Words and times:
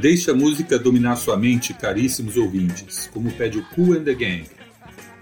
Deixe 0.00 0.30
a 0.30 0.34
música 0.34 0.78
dominar 0.78 1.16
sua 1.16 1.36
mente, 1.36 1.74
caríssimos 1.74 2.36
ouvintes, 2.36 3.10
como 3.12 3.32
pede 3.32 3.58
o 3.58 3.64
Cool 3.74 3.94
and 3.94 4.04
the 4.04 4.14
Gang. 4.14 4.44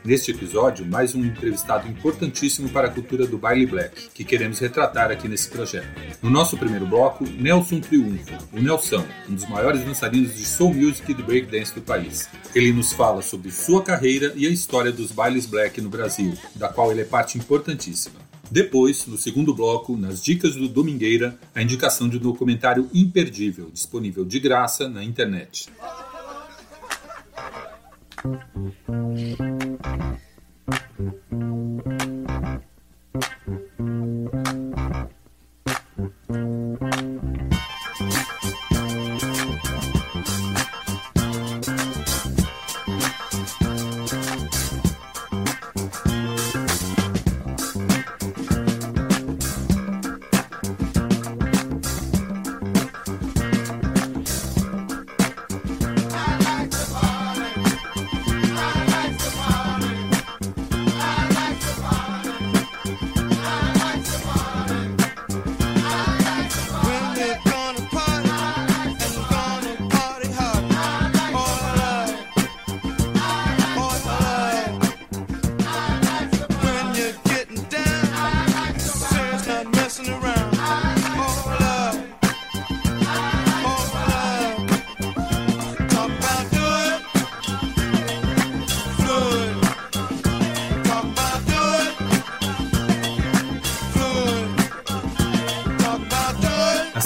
Neste 0.05 0.33
episódio, 0.33 0.85
mais 0.85 1.15
um 1.15 1.25
entrevistado 1.25 1.89
importantíssimo 1.89 2.69
para 2.69 2.89
a 2.89 2.91
cultura 2.91 3.27
do 3.27 3.39
baile 3.39 3.65
black, 3.65 4.11
que 4.13 4.23
queremos 4.23 4.59
retratar 4.59 5.11
aqui 5.11 5.29
nesse 5.29 5.49
projeto. 5.49 5.89
No 6.23 6.29
nosso 6.29 6.59
primeiro 6.59 6.87
bloco, 6.87 7.25
Nelson 7.25 7.81
Triunfo, 7.81 8.35
o 8.53 8.61
Nelson, 8.61 9.03
um 9.27 9.35
dos 9.35 9.49
maiores 9.49 9.83
dançarinos 9.83 10.37
de 10.37 10.45
soul 10.45 10.75
music 10.75 11.11
e 11.11 11.15
de 11.15 11.23
breakdance 11.23 11.75
do 11.75 11.81
país. 11.81 12.29
Ele 12.55 12.71
nos 12.71 12.93
fala 12.93 13.23
sobre 13.23 13.51
sua 13.51 13.83
carreira 13.83 14.35
e 14.37 14.47
a 14.47 14.51
história 14.51 14.93
dos 14.93 15.11
bailes 15.11 15.47
black 15.47 15.81
no 15.81 15.89
Brasil, 15.89 16.35
da 16.55 16.69
qual 16.69 16.93
ele 16.93 17.01
é 17.01 17.05
parte 17.05 17.39
importantíssima. 17.39 18.27
Depois, 18.51 19.07
no 19.07 19.19
segundo 19.19 19.55
bloco, 19.55 19.97
nas 19.97 20.23
dicas 20.23 20.55
do 20.55 20.69
Domingueira, 20.69 21.39
a 21.55 21.63
indicação 21.63 22.09
de 22.09 22.17
um 22.17 22.21
documentário 22.21 22.89
imperdível, 22.95 23.71
disponível 23.73 24.25
de 24.25 24.39
graça 24.39 24.89
na 24.89 25.03
internet. 25.03 25.69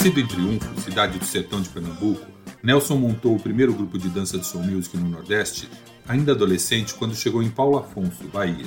Nascido 0.01 0.19
em 0.19 0.27
Triunfo, 0.27 0.81
cidade 0.81 1.19
do 1.19 1.25
sertão 1.27 1.61
de 1.61 1.69
Pernambuco, 1.69 2.27
Nelson 2.63 2.97
montou 2.97 3.37
o 3.37 3.39
primeiro 3.39 3.75
grupo 3.75 3.99
de 3.99 4.09
dança 4.09 4.39
de 4.39 4.47
soul 4.47 4.65
music 4.65 4.97
no 4.97 5.07
Nordeste, 5.07 5.69
ainda 6.09 6.33
adolescente, 6.33 6.95
quando 6.95 7.15
chegou 7.15 7.43
em 7.43 7.51
Paulo 7.51 7.77
Afonso, 7.77 8.25
Bahia. 8.33 8.65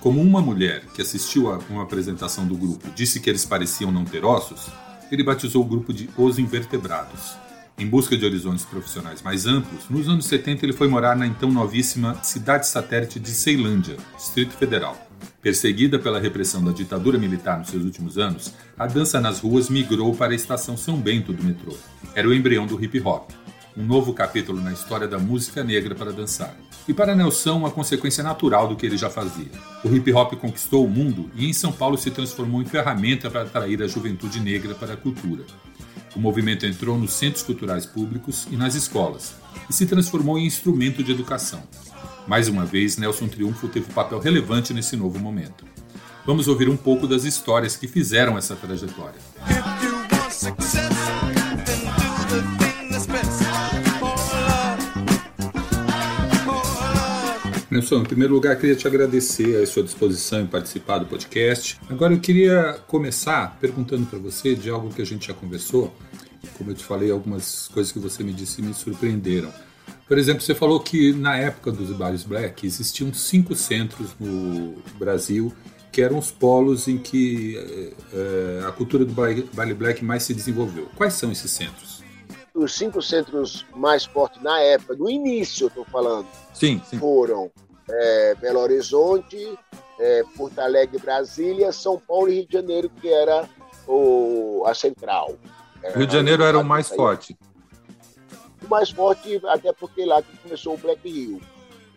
Como 0.00 0.20
uma 0.20 0.40
mulher 0.40 0.86
que 0.92 1.02
assistiu 1.02 1.52
a 1.52 1.58
uma 1.70 1.84
apresentação 1.84 2.48
do 2.48 2.56
grupo 2.56 2.90
disse 2.96 3.20
que 3.20 3.30
eles 3.30 3.44
pareciam 3.44 3.92
não 3.92 4.04
ter 4.04 4.24
ossos, 4.24 4.66
ele 5.12 5.22
batizou 5.22 5.62
o 5.62 5.68
grupo 5.68 5.92
de 5.92 6.10
Os 6.18 6.36
Invertebrados. 6.36 7.36
Em 7.78 7.86
busca 7.86 8.16
de 8.16 8.24
horizontes 8.24 8.64
profissionais 8.64 9.22
mais 9.22 9.46
amplos, 9.46 9.88
nos 9.88 10.08
anos 10.08 10.26
70 10.26 10.66
ele 10.66 10.72
foi 10.72 10.88
morar 10.88 11.16
na 11.16 11.28
então 11.28 11.52
novíssima 11.52 12.24
cidade 12.24 12.66
satélite 12.66 13.20
de 13.20 13.30
Ceilândia, 13.30 13.98
Distrito 14.16 14.54
Federal. 14.54 15.09
Perseguida 15.42 15.98
pela 15.98 16.20
repressão 16.20 16.62
da 16.62 16.72
ditadura 16.72 17.18
militar 17.18 17.58
nos 17.58 17.68
seus 17.68 17.84
últimos 17.84 18.18
anos, 18.18 18.52
a 18.78 18.86
dança 18.86 19.20
nas 19.20 19.40
ruas 19.40 19.68
migrou 19.68 20.14
para 20.14 20.32
a 20.32 20.36
estação 20.36 20.76
São 20.76 20.96
Bento 20.96 21.32
do 21.32 21.42
metrô. 21.42 21.74
Era 22.14 22.28
o 22.28 22.34
embrião 22.34 22.66
do 22.66 22.82
hip 22.82 23.00
hop, 23.00 23.30
um 23.76 23.84
novo 23.84 24.12
capítulo 24.12 24.60
na 24.60 24.72
história 24.72 25.08
da 25.08 25.18
música 25.18 25.64
negra 25.64 25.94
para 25.94 26.12
dançar. 26.12 26.54
E 26.88 26.92
para 26.92 27.14
Nelson, 27.14 27.56
uma 27.56 27.70
consequência 27.70 28.22
natural 28.22 28.68
do 28.68 28.76
que 28.76 28.84
ele 28.84 28.96
já 28.96 29.08
fazia. 29.08 29.50
O 29.84 29.94
hip 29.94 30.12
hop 30.12 30.34
conquistou 30.34 30.84
o 30.84 30.88
mundo 30.88 31.30
e 31.34 31.48
em 31.48 31.52
São 31.52 31.72
Paulo 31.72 31.96
se 31.96 32.10
transformou 32.10 32.60
em 32.60 32.66
ferramenta 32.66 33.30
para 33.30 33.42
atrair 33.42 33.82
a 33.82 33.86
juventude 33.86 34.40
negra 34.40 34.74
para 34.74 34.94
a 34.94 34.96
cultura. 34.96 35.44
O 36.14 36.18
movimento 36.18 36.66
entrou 36.66 36.98
nos 36.98 37.12
centros 37.12 37.42
culturais 37.42 37.86
públicos 37.86 38.46
e 38.50 38.56
nas 38.56 38.74
escolas 38.74 39.34
e 39.68 39.72
se 39.72 39.86
transformou 39.86 40.38
em 40.38 40.46
instrumento 40.46 41.04
de 41.04 41.12
educação. 41.12 41.62
Mais 42.26 42.48
uma 42.48 42.64
vez, 42.64 42.96
Nelson 42.96 43.28
Triunfo 43.28 43.68
teve 43.68 43.90
um 43.90 43.94
papel 43.94 44.18
relevante 44.18 44.72
nesse 44.72 44.96
novo 44.96 45.18
momento. 45.18 45.64
Vamos 46.24 46.48
ouvir 46.48 46.68
um 46.68 46.76
pouco 46.76 47.06
das 47.06 47.24
histórias 47.24 47.76
que 47.76 47.88
fizeram 47.88 48.36
essa 48.36 48.54
trajetória. 48.54 49.18
Nelson, 57.70 58.00
em 58.00 58.04
primeiro 58.04 58.34
lugar, 58.34 58.56
queria 58.56 58.74
te 58.74 58.86
agradecer 58.86 59.62
a 59.62 59.66
sua 59.66 59.82
disposição 59.82 60.40
em 60.40 60.46
participar 60.46 60.98
do 60.98 61.06
podcast. 61.06 61.78
Agora, 61.88 62.12
eu 62.12 62.20
queria 62.20 62.78
começar 62.86 63.56
perguntando 63.60 64.06
para 64.06 64.18
você 64.18 64.54
de 64.54 64.68
algo 64.68 64.92
que 64.92 65.00
a 65.00 65.06
gente 65.06 65.28
já 65.28 65.34
conversou. 65.34 65.94
Como 66.58 66.70
eu 66.70 66.74
te 66.74 66.84
falei, 66.84 67.10
algumas 67.10 67.68
coisas 67.68 67.92
que 67.92 67.98
você 67.98 68.24
me 68.24 68.32
disse 68.32 68.60
me 68.60 68.74
surpreenderam. 68.74 69.52
Por 70.10 70.18
exemplo, 70.18 70.42
você 70.42 70.56
falou 70.56 70.80
que 70.80 71.12
na 71.12 71.36
época 71.36 71.70
dos 71.70 71.92
bailes 71.92 72.24
black 72.24 72.66
existiam 72.66 73.14
cinco 73.14 73.54
centros 73.54 74.10
no 74.18 74.74
Brasil 74.98 75.54
que 75.92 76.02
eram 76.02 76.18
os 76.18 76.32
polos 76.32 76.88
em 76.88 76.98
que 76.98 77.56
é, 78.12 78.66
a 78.66 78.72
cultura 78.72 79.04
do 79.04 79.14
baile 79.14 79.72
black 79.72 80.04
mais 80.04 80.24
se 80.24 80.34
desenvolveu. 80.34 80.88
Quais 80.96 81.14
são 81.14 81.30
esses 81.30 81.48
centros? 81.52 82.02
Os 82.52 82.74
cinco 82.74 83.00
centros 83.00 83.64
mais 83.72 84.04
fortes 84.04 84.42
na 84.42 84.58
época, 84.58 84.96
no 84.96 85.08
início, 85.08 85.66
eu 85.66 85.68
estou 85.68 85.84
falando, 85.84 86.26
sim, 86.52 86.82
sim. 86.90 86.98
foram 86.98 87.48
é, 87.88 88.34
Belo 88.34 88.58
Horizonte, 88.58 89.56
é, 90.00 90.24
Porto 90.36 90.58
Alegre, 90.58 90.98
Brasília, 90.98 91.70
São 91.70 92.00
Paulo 92.00 92.28
e 92.28 92.34
Rio 92.34 92.46
de 92.48 92.52
Janeiro, 92.54 92.90
que 93.00 93.06
era 93.06 93.48
o, 93.86 94.64
a 94.66 94.74
central. 94.74 95.36
Rio 95.94 96.04
de 96.08 96.12
Janeiro 96.12 96.42
era 96.42 96.58
o 96.58 96.64
mais 96.64 96.88
forte 96.88 97.38
mais 98.70 98.90
forte, 98.90 99.40
até 99.44 99.72
porque 99.72 100.04
lá 100.04 100.22
que 100.22 100.36
começou 100.38 100.74
o 100.74 100.78
Black 100.78 101.06
Rio. 101.06 101.40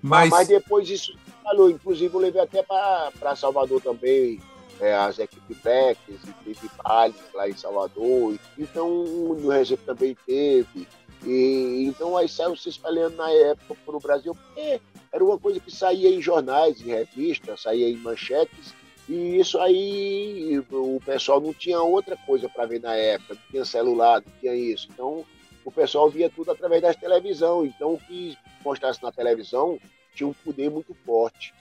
Mas, 0.02 0.30
Mas 0.30 0.48
depois 0.50 0.90
isso 0.90 1.16
falou, 1.42 1.70
inclusive 1.70 2.14
eu 2.14 2.20
levei 2.20 2.42
até 2.42 2.62
para 2.64 3.36
Salvador 3.36 3.80
também, 3.82 4.42
é, 4.82 4.94
as 4.96 5.20
equipes 5.20 5.58
Blacks, 5.62 6.20
teve 6.44 6.70
Bali 6.84 7.16
lá 7.34 7.48
em 7.48 7.56
Salvador, 7.56 8.38
então 8.58 8.90
no 8.90 9.50
Recife 9.50 9.84
também 9.86 10.18
teve. 10.26 10.88
E, 11.26 11.86
então 11.88 12.18
aí 12.18 12.28
saiu 12.28 12.56
se 12.56 12.68
espalhando 12.68 13.16
na 13.16 13.30
época 13.30 13.76
para 13.86 13.96
o 13.96 14.00
Brasil, 14.00 14.36
porque 14.36 14.82
era 15.12 15.24
uma 15.24 15.40
coisa 15.40 15.60
que 15.60 15.72
saía 15.72 16.10
em 16.10 16.22
jornais, 16.22 16.82
em 16.82 16.88
revistas, 16.88 17.62
saía 17.62 17.88
em 17.88 17.96
manchetes, 17.96 18.74
e 19.08 19.40
isso 19.40 19.60
aí 19.60 20.62
o 20.70 21.00
pessoal 21.06 21.40
não 21.40 21.54
tinha 21.54 21.82
outra 21.82 22.18
coisa 22.26 22.50
para 22.50 22.66
ver 22.66 22.82
na 22.82 22.96
época, 22.96 23.36
não 23.36 23.42
tinha 23.52 23.66
celular, 23.66 24.22
não 24.26 24.34
tinha 24.40 24.56
isso. 24.56 24.88
Então 24.92 25.24
o 25.66 25.72
pessoal 25.72 26.10
via 26.10 26.30
tudo 26.30 26.52
através 26.52 26.82
da 26.82 26.94
televisão. 26.94 27.66
Então, 27.66 27.94
o 27.94 28.00
que 28.00 28.38
mostrasse 28.64 29.02
na 29.02 29.12
televisão 29.12 29.80
tinha 30.14 30.28
um 30.28 30.34
poder 30.34 30.70
muito 30.70 30.94
forte. 31.06 31.54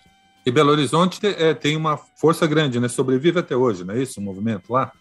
E 0.44 0.50
Belo 0.50 0.72
Horizonte 0.72 1.24
é, 1.24 1.54
tem 1.54 1.76
uma 1.76 1.96
força 1.96 2.46
grande, 2.46 2.80
né? 2.80 2.88
Sobrevive 2.88 3.38
até 3.38 3.54
hoje, 3.54 3.84
não 3.84 3.94
é 3.94 4.02
isso? 4.02 4.18
O 4.18 4.22
movimento 4.22 4.72
lá? 4.72 4.92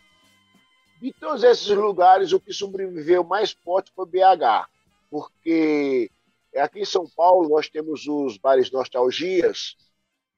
De 1.01 1.11
todos 1.13 1.43
esses 1.43 1.67
lugares, 1.67 2.31
o 2.31 2.39
que 2.39 2.53
sobreviveu 2.53 3.23
mais 3.23 3.51
forte 3.51 3.91
foi 3.95 4.05
BH, 4.05 4.69
porque 5.09 6.11
aqui 6.55 6.81
em 6.81 6.85
São 6.85 7.07
Paulo 7.15 7.49
nós 7.49 7.67
temos 7.67 8.07
os 8.07 8.37
bares 8.37 8.71
nostalgias, 8.71 9.75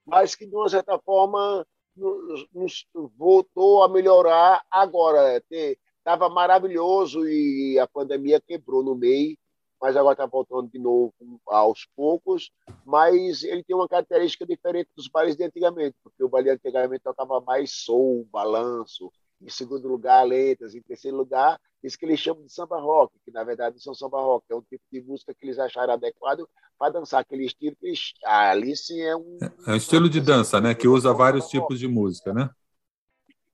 mas 0.05 0.35
que 0.35 0.45
de 0.45 0.55
uma 0.55 0.69
certa 0.69 0.97
forma 0.99 1.67
nos, 1.95 2.47
nos 2.53 2.85
voltou 3.17 3.83
a 3.83 3.89
melhorar 3.89 4.63
agora. 4.71 5.41
Ter, 5.49 5.77
estava 6.03 6.29
maravilhoso 6.29 7.25
e 7.25 7.79
a 7.79 7.87
pandemia 7.87 8.41
quebrou 8.41 8.83
no 8.83 8.93
meio, 8.93 9.37
mas 9.81 9.95
agora 9.95 10.13
está 10.13 10.25
voltando 10.25 10.69
de 10.69 10.77
novo 10.77 11.13
aos 11.47 11.87
poucos. 11.95 12.51
Mas 12.85 13.43
ele 13.43 13.63
tem 13.63 13.75
uma 13.75 13.87
característica 13.87 14.45
diferente 14.45 14.89
dos 14.95 15.07
bailes 15.07 15.35
de 15.37 15.45
antigamente, 15.45 15.95
porque 16.03 16.23
o 16.23 16.29
baile 16.29 16.49
de 16.49 16.55
antigamente 16.55 17.03
tocava 17.03 17.39
mais 17.41 17.71
soul, 17.71 18.27
balanço, 18.31 19.09
em 19.41 19.49
segundo 19.49 19.87
lugar, 19.87 20.23
letras, 20.25 20.75
em 20.75 20.81
terceiro 20.81 21.17
lugar, 21.17 21.59
isso 21.81 21.97
que 21.97 22.05
eles 22.05 22.19
chamam 22.19 22.45
de 22.45 22.53
samba 22.53 22.79
rock, 22.79 23.13
que 23.25 23.31
na 23.31 23.43
verdade 23.43 23.81
são 23.81 23.93
samba 23.93 24.21
rock, 24.21 24.45
é 24.49 24.55
um 24.55 24.61
tipo 24.61 24.83
de 24.89 25.01
música 25.01 25.33
que 25.33 25.45
eles 25.45 25.59
acharam 25.59 25.93
adequado 25.93 26.47
para 26.77 26.93
dançar 26.93 27.19
aquele 27.19 27.45
estilo 27.45 27.75
que 27.75 27.87
eles... 27.87 28.13
Ah, 28.23 28.51
ali 28.51 28.75
sim 28.75 29.01
é 29.01 29.15
um... 29.15 29.37
É 29.67 29.71
um 29.71 29.75
estilo 29.75 30.09
de 30.09 30.21
dança, 30.21 30.61
né? 30.61 30.73
Que 30.73 30.87
usa 30.87 31.13
vários 31.13 31.47
tipos 31.47 31.77
de 31.77 31.87
música, 31.87 32.33
né? 32.33 32.49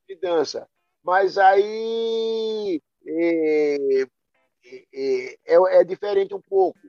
De 0.07 0.16
dança. 0.16 0.68
Mas 1.04 1.38
aí, 1.38 2.81
é, 3.07 4.06
é, 4.94 5.38
é, 5.46 5.84
diferente 5.84 6.34
um 6.34 6.42
pouco. 6.42 6.80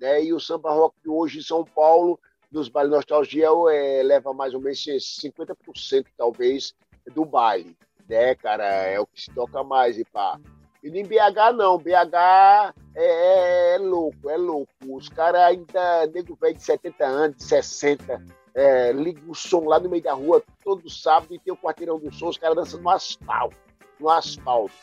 Né? 0.00 0.24
E 0.24 0.32
o 0.32 0.40
samba 0.40 0.72
rock 0.72 0.96
hoje 1.06 1.38
em 1.38 1.42
São 1.42 1.64
Paulo, 1.64 2.18
dos 2.50 2.68
bailes 2.68 2.92
nostalgia, 2.92 3.48
é, 3.70 4.02
leva 4.02 4.32
mais 4.32 4.54
ou 4.54 4.60
menos 4.60 4.78
50% 4.78 6.06
talvez 6.16 6.74
do 7.14 7.24
baile. 7.24 7.76
Né, 8.08 8.34
cara? 8.34 8.64
É 8.64 9.00
o 9.00 9.06
que 9.06 9.22
se 9.22 9.30
toca 9.30 9.62
mais 9.62 9.98
e 9.98 10.04
pá. 10.04 10.38
E 10.82 10.88
em 10.88 11.02
BH 11.02 11.56
não, 11.56 11.78
BH 11.78 12.74
é, 12.94 13.06
é, 13.06 13.74
é 13.76 13.78
louco, 13.78 14.28
é 14.28 14.36
louco. 14.36 14.70
Os 14.86 15.08
caras 15.08 15.40
ainda, 15.40 16.06
nego 16.08 16.36
velho 16.36 16.54
de 16.54 16.62
70 16.62 17.06
anos, 17.06 17.36
de 17.38 17.44
60, 17.44 18.22
é, 18.54 18.92
liga 18.92 19.20
o 19.26 19.34
som 19.34 19.64
lá 19.64 19.80
no 19.80 19.90
meio 19.90 20.02
da 20.02 20.12
rua 20.12 20.42
todo 20.62 20.88
sábado 20.88 21.34
e 21.34 21.38
tem 21.38 21.52
o 21.52 21.56
quarteirão 21.56 21.98
do 21.98 22.12
som, 22.12 22.28
os 22.28 22.38
caras 22.38 22.56
dançando 22.56 22.82
no 22.82 22.90
asfalto, 22.90 23.56
no 23.98 24.08
asfalto. 24.08 24.74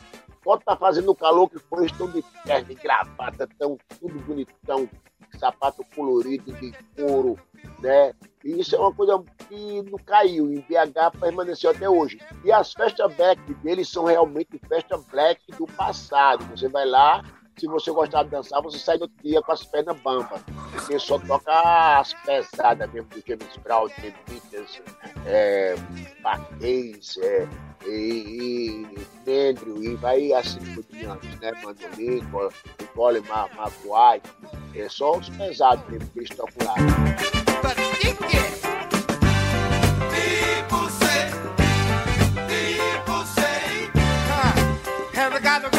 Pode 0.42 0.64
tá 0.64 0.76
fazendo 0.76 1.14
calor 1.14 1.48
que 1.48 1.58
foi, 1.58 1.86
estão 1.86 2.10
de 2.10 2.22
terno, 2.44 2.66
de 2.66 2.74
gravata, 2.74 3.48
tão 3.58 3.78
tudo 4.00 4.18
bonitão, 4.20 4.88
sapato 5.38 5.84
colorido, 5.94 6.52
de 6.52 6.72
couro, 6.96 7.38
né? 7.78 8.12
E 8.44 8.60
isso 8.60 8.74
é 8.74 8.78
uma 8.78 8.92
coisa 8.92 9.22
que 9.48 9.82
não 9.82 9.98
caiu, 10.04 10.52
em 10.52 10.60
BH 10.60 11.18
permaneceu 11.20 11.70
até 11.70 11.88
hoje. 11.88 12.20
E 12.44 12.50
as 12.50 12.72
festas 12.72 13.14
black 13.14 13.54
deles 13.54 13.88
são 13.88 14.04
realmente 14.04 14.60
festas 14.68 15.04
black 15.06 15.40
do 15.52 15.66
passado. 15.66 16.44
Você 16.46 16.68
vai 16.68 16.84
lá, 16.84 17.22
se 17.56 17.66
você 17.66 17.90
gostar 17.90 18.24
de 18.24 18.30
dançar, 18.30 18.62
você 18.62 18.78
sai 18.78 18.98
outro 18.98 19.16
dia 19.22 19.40
com 19.42 19.52
as 19.52 19.64
pernas 19.64 20.00
bambas. 20.00 20.40
Porque 20.72 20.98
só 20.98 21.18
toca 21.18 21.98
as 21.98 22.14
pesadas 22.24 22.90
mesmo 22.92 23.08
do 23.10 23.22
James 23.26 23.56
Brown, 23.62 23.88
James 23.88 24.14
Peters, 24.26 24.82
é, 25.26 25.74
Marquês, 26.22 27.16
é, 27.18 27.48
e, 27.86 28.86
e 29.26 29.50
Andrew, 29.50 29.82
e 29.82 29.94
vai 29.96 30.32
assim 30.32 30.60
por 30.74 30.84
diante, 30.84 31.28
né? 31.40 31.52
Mandolim, 31.62 32.22
Nicole 32.80 33.20
Maguire. 33.20 34.22
É 34.74 34.88
só 34.88 35.18
os 35.18 35.28
pesados 35.28 35.86
mesmo 35.88 36.08
que 36.10 36.18
eles 36.20 36.30
tocam 36.30 36.66
lá. 36.66 36.74
tem 45.60 45.68
o 45.68 45.71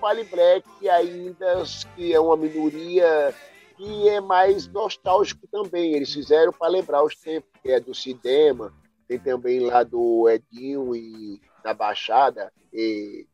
Vale 0.00 0.24
Black 0.24 0.88
ainda, 0.88 1.62
que 1.94 2.12
é 2.12 2.18
uma 2.18 2.36
minoria 2.36 3.34
que 3.76 4.08
é 4.08 4.20
mais 4.20 4.66
nostálgico 4.66 5.46
também. 5.50 5.94
Eles 5.94 6.12
fizeram 6.12 6.52
para 6.52 6.68
lembrar 6.68 7.04
os 7.04 7.14
tempos, 7.14 7.50
que 7.62 7.70
é 7.70 7.78
do 7.78 7.94
cinema, 7.94 8.74
tem 9.06 9.18
também 9.18 9.60
lá 9.60 9.82
do 9.82 10.28
Edinho 10.28 10.94
e 10.94 11.40
da 11.62 11.74
Baixada. 11.74 12.52
E, 12.72 13.26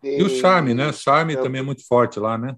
tem... 0.00 0.18
e 0.18 0.22
o 0.22 0.28
Charme, 0.28 0.74
né? 0.74 0.88
O 0.88 0.92
Charme 0.92 1.36
também 1.36 1.60
é 1.60 1.64
muito 1.64 1.86
forte 1.86 2.18
lá, 2.18 2.38
né? 2.38 2.56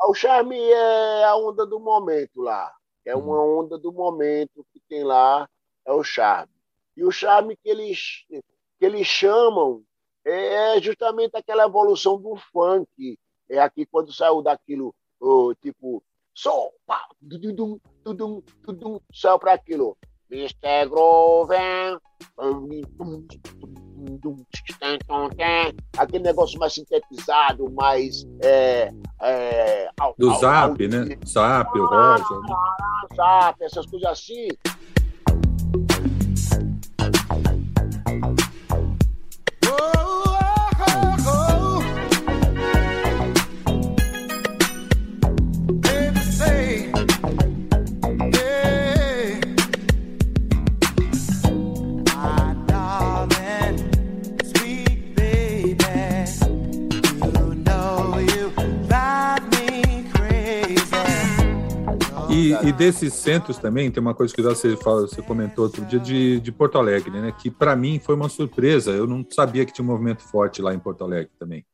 O 0.00 0.14
Charme 0.14 0.58
é 0.58 1.24
a 1.24 1.36
onda 1.36 1.66
do 1.66 1.80
momento 1.80 2.40
lá. 2.40 2.72
É 3.04 3.16
uma 3.16 3.40
uhum. 3.40 3.60
onda 3.60 3.78
do 3.78 3.92
momento 3.92 4.64
que 4.72 4.80
tem 4.88 5.02
lá, 5.02 5.48
é 5.86 5.92
o 5.92 6.04
Charme. 6.04 6.52
E 6.96 7.04
o 7.04 7.10
Charme 7.10 7.56
que 7.56 7.68
eles, 7.68 8.24
que 8.28 8.84
eles 8.84 9.06
chamam 9.06 9.82
é 10.28 10.80
justamente 10.80 11.36
aquela 11.36 11.64
evolução 11.64 12.20
do 12.20 12.36
funk. 12.52 13.18
É 13.50 13.58
aqui 13.58 13.86
quando 13.86 14.12
saiu 14.12 14.42
daquilo, 14.42 14.94
oh, 15.18 15.54
tipo, 15.54 16.02
só, 16.34 16.70
pá, 16.86 17.08
tudum, 17.28 17.80
tudum, 18.04 18.42
tudum, 18.62 19.00
saiu 19.12 19.38
para 19.38 19.54
aquilo. 19.54 19.96
Mr. 20.30 20.86
Groven, 20.90 21.98
aquele 25.96 26.24
negócio 26.24 26.58
mais 26.58 26.74
sintetizado, 26.74 27.70
mais. 27.72 28.26
É, 28.42 28.90
é, 29.22 29.90
do 30.18 30.30
ao, 30.30 30.38
Zap, 30.38 30.84
ao, 30.84 30.90
né? 30.90 31.18
Zap, 31.26 31.78
o 31.78 31.86
Roger. 31.86 32.40
Né? 32.40 32.56
Zap, 33.16 33.64
essas 33.64 33.86
coisas 33.86 34.10
assim. 34.10 34.48
Desses 62.78 63.12
centros 63.12 63.58
também, 63.58 63.90
tem 63.90 64.00
uma 64.00 64.14
coisa 64.14 64.32
que 64.32 64.40
você, 64.40 64.76
fala, 64.76 65.00
você 65.00 65.20
comentou 65.20 65.64
outro 65.64 65.84
dia 65.84 65.98
de, 65.98 66.40
de 66.40 66.52
Porto 66.52 66.78
Alegre, 66.78 67.10
né? 67.10 67.32
Que 67.32 67.50
para 67.50 67.74
mim 67.74 67.98
foi 67.98 68.14
uma 68.14 68.28
surpresa. 68.28 68.92
Eu 68.92 69.04
não 69.04 69.26
sabia 69.28 69.66
que 69.66 69.72
tinha 69.72 69.84
um 69.84 69.88
movimento 69.88 70.22
forte 70.22 70.62
lá 70.62 70.72
em 70.72 70.78
Porto 70.78 71.02
Alegre 71.02 71.32
também. 71.36 71.66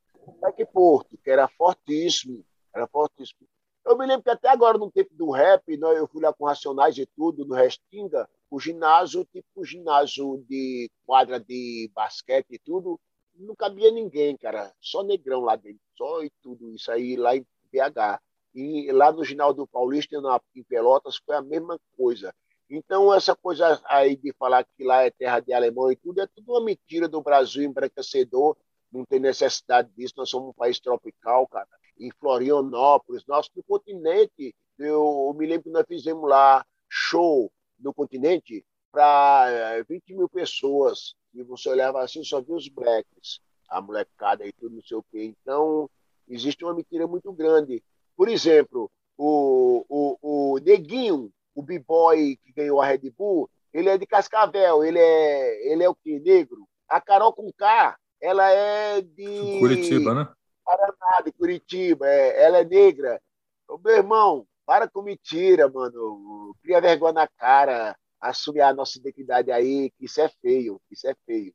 É 0.43 0.51
que 0.51 0.65
Porto, 0.65 1.19
que 1.23 1.31
era 1.31 1.47
fortíssimo, 1.47 2.43
era 2.75 2.87
fortíssimo. 2.87 3.41
Eu 3.85 3.99
me 3.99 4.07
lembro 4.07 4.23
que 4.23 4.31
até 4.31 4.49
agora, 4.49 4.79
no 4.79 4.91
tempo 4.91 5.11
do 5.13 5.31
rap, 5.31 5.77
né, 5.77 5.99
eu 5.99 6.09
fui 6.09 6.23
lá 6.23 6.33
com 6.33 6.47
Racionais 6.47 6.97
e 6.97 7.07
tudo, 7.15 7.45
no 7.45 7.55
Restinga, 7.55 8.27
o 8.51 8.59
ginásio, 8.59 9.27
tipo 9.27 9.47
o 9.57 9.65
ginásio 9.65 10.43
de 10.49 10.91
quadra 11.05 11.39
de 11.39 11.91
basquete 11.95 12.47
e 12.53 12.59
tudo, 12.59 12.99
não 13.37 13.55
cabia 13.55 13.91
ninguém, 13.91 14.39
cara. 14.39 14.73
Só 14.81 15.03
negrão 15.03 15.41
lá 15.41 15.55
dentro, 15.55 15.83
só 15.99 16.23
e 16.23 16.31
tudo 16.43 16.71
isso 16.71 16.91
aí 16.91 17.15
lá 17.15 17.37
em 17.37 17.45
BH. 17.71 18.23
E 18.55 18.91
lá 18.93 19.11
no 19.11 19.25
Ginaldo 19.25 19.67
Paulista, 19.67 20.21
na, 20.21 20.41
em 20.55 20.63
Pelotas, 20.63 21.17
foi 21.17 21.35
a 21.37 21.43
mesma 21.43 21.79
coisa. 21.97 22.33
Então, 22.71 23.13
essa 23.13 23.35
coisa 23.35 23.81
aí 23.87 24.17
de 24.17 24.33
falar 24.33 24.65
que 24.65 24.85
lá 24.85 25.03
é 25.03 25.11
terra 25.11 25.41
de 25.41 25.53
alemão 25.53 25.91
e 25.91 25.97
tudo, 25.97 26.21
é 26.21 26.27
tudo 26.27 26.53
uma 26.53 26.65
mentira 26.65 27.09
do 27.09 27.21
Brasil 27.21 27.63
embranquecedor. 27.63 28.57
Não 28.91 29.05
tem 29.05 29.19
necessidade 29.21 29.91
disso, 29.97 30.15
nós 30.17 30.31
somos 30.31 30.51
um 30.51 30.53
país 30.53 30.79
tropical, 30.81 31.47
cara. 31.49 31.69
Em 31.99 32.11
Florianópolis, 32.13 33.25
nosso 33.27 33.51
no 33.55 33.63
continente, 33.65 34.55
eu, 34.79 35.27
eu 35.29 35.35
me 35.37 35.47
lembro 35.47 35.65
que 35.65 35.71
nós 35.71 35.85
fizemos 35.87 36.29
lá 36.29 36.65
show 36.89 37.51
no 37.79 37.93
continente 37.93 38.65
para 38.91 39.83
20 39.89 40.11
eh, 40.11 40.15
mil 40.15 40.29
pessoas. 40.29 41.15
E 41.35 41.43
você 41.43 41.69
olhava 41.69 42.01
assim, 42.01 42.23
só 42.23 42.41
via 42.41 42.55
os 42.55 42.69
blacks, 42.69 43.41
a 43.69 43.81
molecada 43.81 44.47
e 44.47 44.53
tudo, 44.53 44.77
não 44.77 44.83
sei 44.83 44.97
o 44.97 45.03
quê. 45.03 45.25
Então, 45.25 45.91
existe 46.29 46.65
uma 46.65 46.75
mentira 46.75 47.07
muito 47.07 47.33
grande. 47.33 47.83
Por 48.17 48.29
exemplo, 48.29 48.91
o, 49.17 49.85
o, 49.89 50.55
o 50.55 50.59
Neguinho, 50.59 51.31
o 51.55 51.63
b-boy 51.63 52.37
que 52.45 52.53
ganhou 52.53 52.81
a 52.81 52.87
Red 52.87 53.11
Bull, 53.17 53.49
ele 53.73 53.89
é 53.89 53.99
de 53.99 54.07
Cascavel, 54.07 54.85
ele 54.85 54.99
é, 54.99 55.73
ele 55.73 55.83
é 55.83 55.89
o 55.89 55.95
que? 55.95 56.21
Negro. 56.21 56.67
A 56.89 57.01
Carol 57.01 57.33
com 57.33 57.51
K, 57.53 57.97
ela 58.21 58.49
é 58.51 59.01
de. 59.01 59.59
Curitiba, 59.59 60.15
né? 60.15 60.29
Paraná, 60.65 61.23
de 61.25 61.33
Curitiba, 61.33 62.07
é, 62.07 62.45
ela 62.45 62.59
é 62.59 62.65
negra. 62.65 63.21
Ô, 63.69 63.79
meu 63.79 63.97
irmão, 63.97 64.47
para 64.65 64.89
com 64.89 65.03
mentira, 65.03 65.69
mano. 65.69 66.55
Cria 66.63 66.81
vergonha 66.81 67.13
na 67.13 67.29
cara, 67.29 67.97
assumir 68.21 68.61
a 68.61 68.73
nossa 68.73 68.99
identidade 68.99 69.51
aí, 69.51 69.91
que 69.99 70.07
isso 70.07 70.21
é 70.21 70.31
feio, 70.41 70.81
isso 70.91 71.07
é 71.07 71.15
feio. 71.27 71.53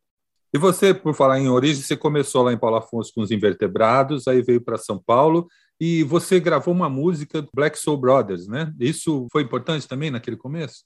E 0.54 0.58
você, 0.58 0.94
por 0.94 1.14
falar 1.14 1.40
em 1.40 1.48
origem, 1.48 1.84
você 1.84 1.96
começou 1.96 2.44
lá 2.44 2.52
em 2.52 2.58
Paulo 2.58 2.78
Afonso 2.78 3.14
com 3.14 3.22
os 3.22 3.32
invertebrados, 3.32 4.28
aí 4.28 4.42
veio 4.42 4.62
para 4.62 4.78
São 4.78 4.98
Paulo 5.00 5.48
e 5.80 6.04
você 6.04 6.40
gravou 6.40 6.74
uma 6.74 6.90
música 6.90 7.48
Black 7.54 7.78
Soul 7.78 7.98
Brothers, 7.98 8.48
né? 8.48 8.74
Isso 8.80 9.28
foi 9.32 9.44
importante 9.44 9.88
também 9.88 10.12
naquele 10.12 10.36
começo? 10.38 10.84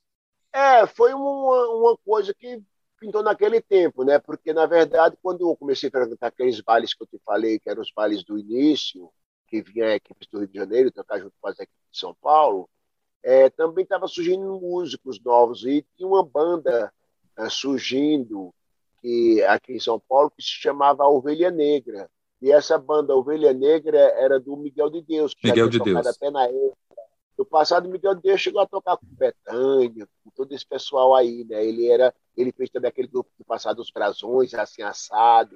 É, 0.54 0.86
foi 0.86 1.14
uma, 1.14 1.68
uma 1.70 1.98
coisa 2.06 2.34
que 2.34 2.62
pintou 3.00 3.24
naquele 3.24 3.60
tempo, 3.60 4.04
né? 4.04 4.20
Porque, 4.20 4.54
na 4.54 4.66
verdade, 4.66 5.18
quando 5.22 5.42
eu 5.42 5.56
comecei 5.58 5.90
a 5.90 5.92
frequentar 5.92 6.28
aqueles 6.28 6.62
bailes 6.62 6.94
que 6.94 7.04
eu 7.04 7.08
te 7.08 7.20
falei, 7.26 7.60
que 7.60 7.70
eram 7.70 7.82
os 7.82 7.92
bailes 7.94 8.24
do 8.24 8.38
início, 8.38 9.10
que 9.48 9.62
vinha 9.62 9.88
a 9.88 9.96
equipe 9.96 10.28
do 10.32 10.40
Rio 10.40 10.48
de 10.48 10.58
Janeiro 10.58 10.92
tocar 10.92 11.20
junto 11.20 11.34
com 11.42 11.48
as 11.48 11.60
equipes 11.60 11.92
de 11.92 12.00
São 12.00 12.16
Paulo, 12.22 12.70
é, 13.22 13.50
também 13.50 13.84
estava 13.84 14.08
surgindo 14.08 14.60
músicos 14.60 15.20
novos 15.22 15.66
e 15.66 15.86
tinha 15.96 16.08
uma 16.08 16.24
banda 16.24 16.94
é, 17.38 17.50
surgindo 17.50 18.54
que 19.02 19.44
aqui 19.44 19.74
em 19.74 19.80
São 19.80 20.00
Paulo 20.00 20.32
que 20.32 20.42
se 20.42 20.50
chamava 20.50 21.06
Ovelha 21.06 21.52
Negra. 21.52 22.10
E 22.44 22.52
essa 22.52 22.78
banda 22.78 23.16
Ovelha 23.16 23.54
Negra 23.54 23.98
era 23.98 24.38
do 24.38 24.58
Miguel 24.58 24.90
de 24.90 25.02
Deus, 25.02 25.34
que 25.34 25.48
Miguel 25.48 25.72
já 25.72 25.80
de 25.80 25.80
Deus. 25.80 26.06
até 26.06 26.30
na 26.30 26.44
época. 26.44 26.76
No 27.38 27.46
passado, 27.46 27.88
Miguel 27.88 28.16
de 28.16 28.22
Deus 28.22 28.42
chegou 28.42 28.60
a 28.60 28.68
tocar 28.68 28.98
com 28.98 29.06
Betânia, 29.12 30.06
com 30.22 30.30
todo 30.36 30.54
esse 30.54 30.68
pessoal 30.68 31.16
aí, 31.16 31.46
né? 31.50 31.66
Ele 31.66 31.90
era, 31.90 32.14
ele 32.36 32.52
fez 32.52 32.70
também 32.70 32.90
aquele 32.90 33.08
grupo 33.08 33.30
do 33.40 33.46
passado 33.46 33.78
dos 33.78 33.90
Brasões, 33.90 34.54
assim 34.54 34.82
assado. 34.82 35.56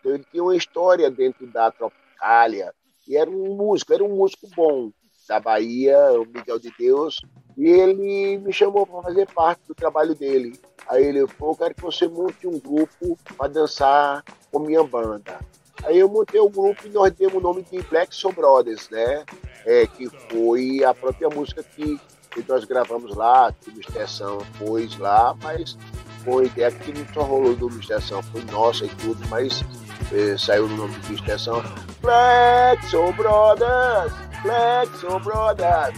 Então 0.00 0.14
ele 0.14 0.26
tinha 0.28 0.42
uma 0.42 0.56
história 0.56 1.08
dentro 1.08 1.46
da 1.46 1.70
Tropicália 1.70 2.74
e 3.06 3.16
era 3.16 3.30
um 3.30 3.54
músico, 3.54 3.94
era 3.94 4.02
um 4.02 4.16
músico 4.16 4.48
bom. 4.56 4.90
da 5.28 5.38
Bahia, 5.38 5.96
o 6.20 6.26
Miguel 6.26 6.58
de 6.58 6.72
Deus, 6.76 7.20
e 7.56 7.68
ele 7.68 8.38
me 8.38 8.52
chamou 8.52 8.84
para 8.84 9.02
fazer 9.02 9.32
parte 9.32 9.62
do 9.68 9.76
trabalho 9.76 10.14
dele. 10.14 10.58
Aí 10.88 11.04
ele 11.04 11.24
falou, 11.28 11.54
eu 11.54 11.58
quero 11.58 11.74
que 11.76 11.82
você 11.82 12.08
monte 12.08 12.48
um 12.48 12.58
grupo 12.58 13.16
para 13.36 13.46
dançar 13.46 14.24
com 14.50 14.58
minha 14.58 14.82
banda. 14.82 15.38
Aí 15.84 15.98
eu 15.98 16.08
montei 16.08 16.40
o 16.40 16.48
grupo 16.48 16.86
e 16.86 16.88
nós 16.90 17.12
demos 17.12 17.34
o 17.34 17.40
nome 17.40 17.62
de 17.70 17.80
Black 17.82 18.14
Soul 18.14 18.34
Brothers, 18.34 18.88
né? 18.90 19.24
É, 19.64 19.86
que 19.86 20.08
foi 20.30 20.84
a 20.84 20.94
própria 20.94 21.28
música 21.28 21.62
que, 21.62 22.00
que 22.30 22.44
nós 22.48 22.64
gravamos 22.64 23.14
lá, 23.14 23.52
que 23.60 23.70
o 23.70 23.80
Extensão 23.80 24.38
pôs 24.58 24.96
lá, 24.98 25.36
mas 25.42 25.76
foi 26.24 26.46
ideia 26.46 26.70
que 26.72 26.92
não 26.92 27.06
só 27.14 27.22
rolou 27.22 27.54
do 27.54 27.68
Extensão, 27.78 28.22
foi 28.22 28.42
nossa 28.44 28.84
e 28.84 28.88
tudo, 28.88 29.20
mas 29.28 29.64
é, 30.12 30.36
saiu 30.36 30.68
no 30.68 30.76
nome 30.76 30.94
de 31.00 31.14
Extensão. 31.14 31.62
Black 32.00 32.84
Soul 32.86 33.12
Brothers, 33.12 34.12
Black 34.42 34.98
Soul 34.98 35.20
Brothers. 35.20 35.96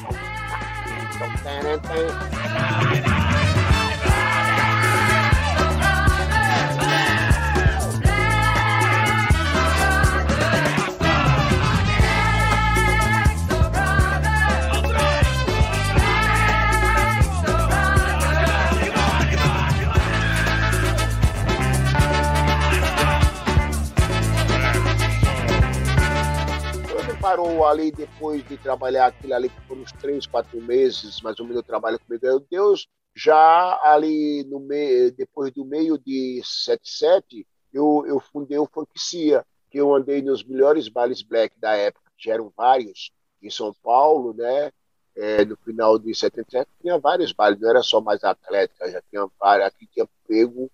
Parou 27.21 27.67
ali 27.67 27.91
depois 27.91 28.47
de 28.47 28.57
trabalhar 28.57 29.07
aquilo 29.07 29.35
ali 29.35 29.51
por 29.67 29.77
uns 29.77 29.93
três, 29.93 30.27
quatro 30.27 30.61
meses, 30.63 31.21
mais 31.21 31.39
ou 31.39 31.47
menos, 31.47 31.59
eu 31.59 31.67
trabalho 31.67 31.99
comigo. 31.99 32.25
Eu, 32.25 32.41
Deus, 32.41 32.89
já 33.15 33.79
ali 33.83 34.45
no 34.45 34.61
meio, 34.61 35.13
depois 35.13 35.53
do 35.53 35.65
meio 35.65 35.99
de 35.99 36.41
77, 36.45 37.47
eu, 37.73 38.05
eu 38.07 38.21
fundei 38.21 38.59
o 38.59 38.69
Funkcia, 38.73 39.45
que 39.71 39.79
eu 39.79 39.95
andei 39.95 40.23
nos 40.23 40.45
melhores 40.45 40.89
bailes 40.89 41.23
black 41.23 41.59
da 41.59 41.75
época, 41.75 42.11
que 42.17 42.31
eram 42.31 42.53
vários, 42.57 43.11
em 43.43 43.51
São 43.51 43.75
Paulo, 43.83 44.35
né? 44.35 44.71
É, 45.17 45.45
no 45.45 45.57
final 45.57 45.99
de 45.99 46.15
77, 46.15 46.71
tinha 46.81 46.97
vários 46.97 47.33
bailes, 47.33 47.61
não 47.61 47.69
era 47.69 47.83
só 47.83 48.01
mais 48.01 48.23
atlética, 48.23 48.89
já 48.89 49.03
tinha 49.11 49.27
vários, 49.39 49.67
aqui 49.67 49.85
tinha 49.93 50.09
pego 50.29 50.71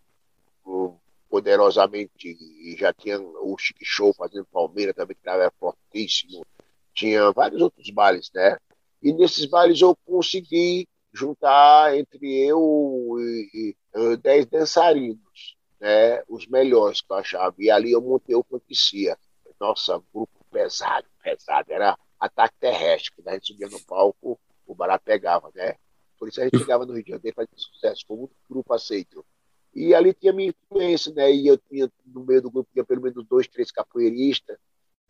poderosamente 1.34 2.28
e 2.28 2.76
já 2.78 2.92
tinha 2.92 3.20
o 3.20 3.58
Chique 3.58 3.84
Show 3.84 4.14
fazendo 4.14 4.46
Palmeira 4.52 4.94
também, 4.94 5.16
que 5.20 5.28
era 5.28 5.50
fortíssimo. 5.58 6.46
Tinha 6.94 7.32
vários 7.32 7.60
outros 7.60 7.90
bailes, 7.90 8.30
né? 8.32 8.56
E 9.02 9.12
nesses 9.12 9.44
bailes 9.46 9.80
eu 9.80 9.96
consegui 10.06 10.86
juntar 11.12 11.98
entre 11.98 12.46
eu 12.46 13.16
e, 13.18 13.74
e 13.96 14.16
dez 14.18 14.46
dançarinos, 14.46 15.56
né? 15.80 16.22
Os 16.28 16.46
melhores 16.46 17.00
que 17.00 17.12
eu 17.12 17.16
achava. 17.16 17.56
E 17.58 17.68
ali 17.68 17.90
eu 17.90 18.00
montei 18.00 18.36
o 18.36 18.44
Franquicia. 18.44 19.18
Nossa, 19.58 20.00
grupo 20.14 20.38
pesado, 20.52 21.08
pesado. 21.20 21.72
Era 21.72 21.98
ataque 22.20 22.54
terrestre. 22.60 23.10
Quando 23.16 23.26
a 23.26 23.32
gente 23.32 23.48
subia 23.48 23.68
no 23.68 23.84
palco, 23.84 24.38
o 24.64 24.72
barato 24.72 25.04
pegava, 25.04 25.50
né? 25.52 25.74
Por 26.16 26.28
isso 26.28 26.40
a 26.40 26.44
gente 26.44 26.58
chegava 26.58 26.86
no 26.86 26.92
Rio 26.92 27.02
de 27.02 27.10
Janeiro 27.10 27.28
e 27.28 27.34
fazia 27.34 27.56
sucesso. 27.56 28.04
Foi 28.06 28.18
muito 28.18 28.36
grupo 28.48 28.72
aceito. 28.72 29.26
E 29.74 29.94
ali 29.94 30.14
tinha 30.14 30.32
minha 30.32 30.50
influência, 30.50 31.12
né? 31.12 31.32
E 31.32 31.46
eu 31.46 31.58
tinha, 31.58 31.90
no 32.06 32.24
meio 32.24 32.42
do 32.42 32.50
grupo, 32.50 32.70
tinha 32.72 32.84
pelo 32.84 33.02
menos 33.02 33.24
dois, 33.26 33.48
três 33.48 33.72
capoeiristas, 33.72 34.56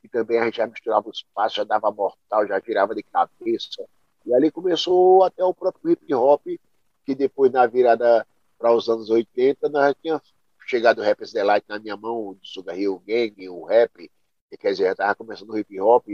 e 0.02 0.08
também 0.08 0.38
a 0.38 0.44
gente 0.44 0.56
já 0.56 0.66
misturava 0.66 1.08
os 1.08 1.22
passos, 1.34 1.56
já 1.56 1.64
dava 1.64 1.90
mortal, 1.90 2.46
já 2.46 2.58
girava 2.60 2.94
de 2.94 3.02
cabeça. 3.02 3.84
E 4.24 4.34
ali 4.34 4.50
começou 4.50 5.22
até 5.22 5.44
o 5.44 5.52
próprio 5.52 5.92
hip 5.92 6.14
hop, 6.14 6.42
que 7.04 7.14
depois, 7.14 7.52
na 7.52 7.66
virada 7.66 8.26
para 8.58 8.74
os 8.74 8.88
anos 8.88 9.10
80, 9.10 9.68
nós 9.68 9.94
tinha 10.00 10.20
chegado 10.66 11.00
o 11.00 11.04
Rappers 11.04 11.32
Delight 11.32 11.66
na 11.68 11.78
minha 11.78 11.96
mão, 11.96 12.34
do 12.34 12.46
Sugar 12.46 12.78
Hill 12.78 13.02
Gang, 13.06 13.48
o 13.50 13.64
rap, 13.64 14.10
quer 14.58 14.70
dizer, 14.70 14.84
já 14.84 14.92
estava 14.92 15.14
começando 15.14 15.50
o 15.50 15.58
hip 15.58 15.78
hop, 15.80 16.06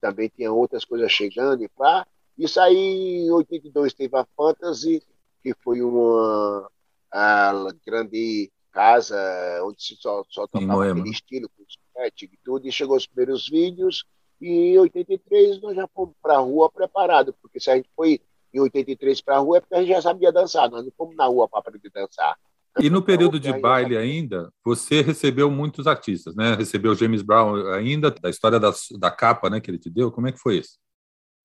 também 0.00 0.28
tinha 0.28 0.52
outras 0.52 0.84
coisas 0.84 1.10
chegando, 1.10 1.64
e 1.64 1.68
pá. 1.68 2.06
Isso 2.38 2.60
aí, 2.60 3.24
em 3.26 3.30
82, 3.30 3.94
teve 3.94 4.16
a 4.16 4.26
Fantasy, 4.36 5.02
que 5.42 5.54
foi 5.54 5.82
uma 5.82 6.70
a 7.16 7.72
grande 7.86 8.50
casa 8.70 9.16
onde 9.64 9.82
se 9.82 9.96
só, 9.96 10.22
só 10.28 10.46
tocava 10.46 10.90
aquele 10.90 11.10
estilo 11.10 11.48
com 11.56 11.62
estética 11.62 12.34
e 12.34 12.38
tudo, 12.44 12.68
e 12.68 12.72
chegou 12.72 12.96
os 12.96 13.06
primeiros 13.06 13.48
vídeos, 13.48 14.04
e 14.38 14.74
em 14.74 14.78
83 14.78 15.62
nós 15.62 15.74
já 15.74 15.88
fomos 15.88 16.14
para 16.22 16.34
a 16.34 16.40
rua 16.40 16.70
preparado, 16.70 17.34
porque 17.40 17.58
se 17.58 17.70
a 17.70 17.76
gente 17.76 17.88
foi 17.96 18.20
em 18.52 18.60
83 18.60 19.22
para 19.22 19.36
a 19.36 19.38
rua 19.38 19.56
é 19.56 19.60
porque 19.60 19.74
a 19.74 19.80
gente 19.80 19.88
já 19.88 20.02
sabia 20.02 20.30
dançar, 20.30 20.70
nós 20.70 20.84
não 20.84 20.92
fomos 20.96 21.16
na 21.16 21.26
rua 21.26 21.48
para 21.48 21.60
aprender 21.60 21.90
a 21.94 22.00
dançar. 22.00 22.36
E 22.78 22.90
no 22.90 23.02
período 23.02 23.40
de 23.40 23.50
baile 23.58 23.96
ainda, 23.96 24.52
você 24.62 25.00
recebeu 25.00 25.50
muitos 25.50 25.86
artistas, 25.86 26.36
né? 26.36 26.54
Recebeu 26.54 26.94
James 26.94 27.22
Brown 27.22 27.72
ainda, 27.72 28.10
da 28.10 28.28
história 28.28 28.60
da, 28.60 28.70
da 28.98 29.10
capa 29.10 29.48
né, 29.48 29.58
que 29.60 29.70
ele 29.70 29.78
te 29.78 29.88
deu, 29.88 30.12
como 30.12 30.28
é 30.28 30.32
que 30.32 30.38
foi 30.38 30.58
isso? 30.58 30.78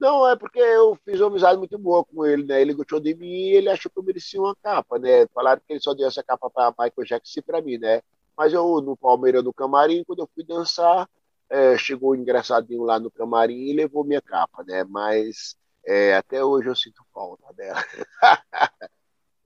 Não, 0.01 0.27
é 0.27 0.35
porque 0.35 0.57
eu 0.57 0.97
fiz 1.05 1.21
uma 1.21 1.27
amizade 1.27 1.59
muito 1.59 1.77
boa 1.77 2.03
com 2.03 2.25
ele, 2.25 2.43
né? 2.43 2.59
Ele 2.59 2.73
gostou 2.73 2.99
de 2.99 3.13
mim 3.13 3.27
e 3.27 3.53
ele 3.55 3.69
achou 3.69 3.91
que 3.91 3.99
eu 3.99 4.03
merecia 4.03 4.41
uma 4.41 4.55
capa, 4.55 4.97
né? 4.97 5.27
Falaram 5.27 5.61
que 5.61 5.71
ele 5.71 5.79
só 5.79 5.93
deu 5.93 6.07
essa 6.07 6.23
capa 6.23 6.49
para 6.49 6.71
Michael 6.71 7.07
Jackson 7.07 7.39
e 7.39 7.43
para 7.43 7.61
mim, 7.61 7.77
né? 7.77 8.01
Mas 8.35 8.51
eu, 8.51 8.81
no 8.81 8.97
Palmeiras, 8.97 9.43
no 9.43 9.53
camarim, 9.53 10.03
quando 10.03 10.23
eu 10.23 10.29
fui 10.33 10.43
dançar, 10.43 11.07
é, 11.47 11.77
chegou 11.77 12.11
o 12.11 12.15
engraçadinho 12.15 12.81
lá 12.81 12.99
no 12.99 13.11
camarim 13.11 13.69
e 13.69 13.73
levou 13.73 14.03
minha 14.03 14.23
capa, 14.23 14.63
né? 14.63 14.83
Mas 14.83 15.55
é, 15.85 16.15
até 16.15 16.43
hoje 16.43 16.67
eu 16.67 16.75
sinto 16.75 17.05
falta 17.13 17.53
dela. 17.53 17.85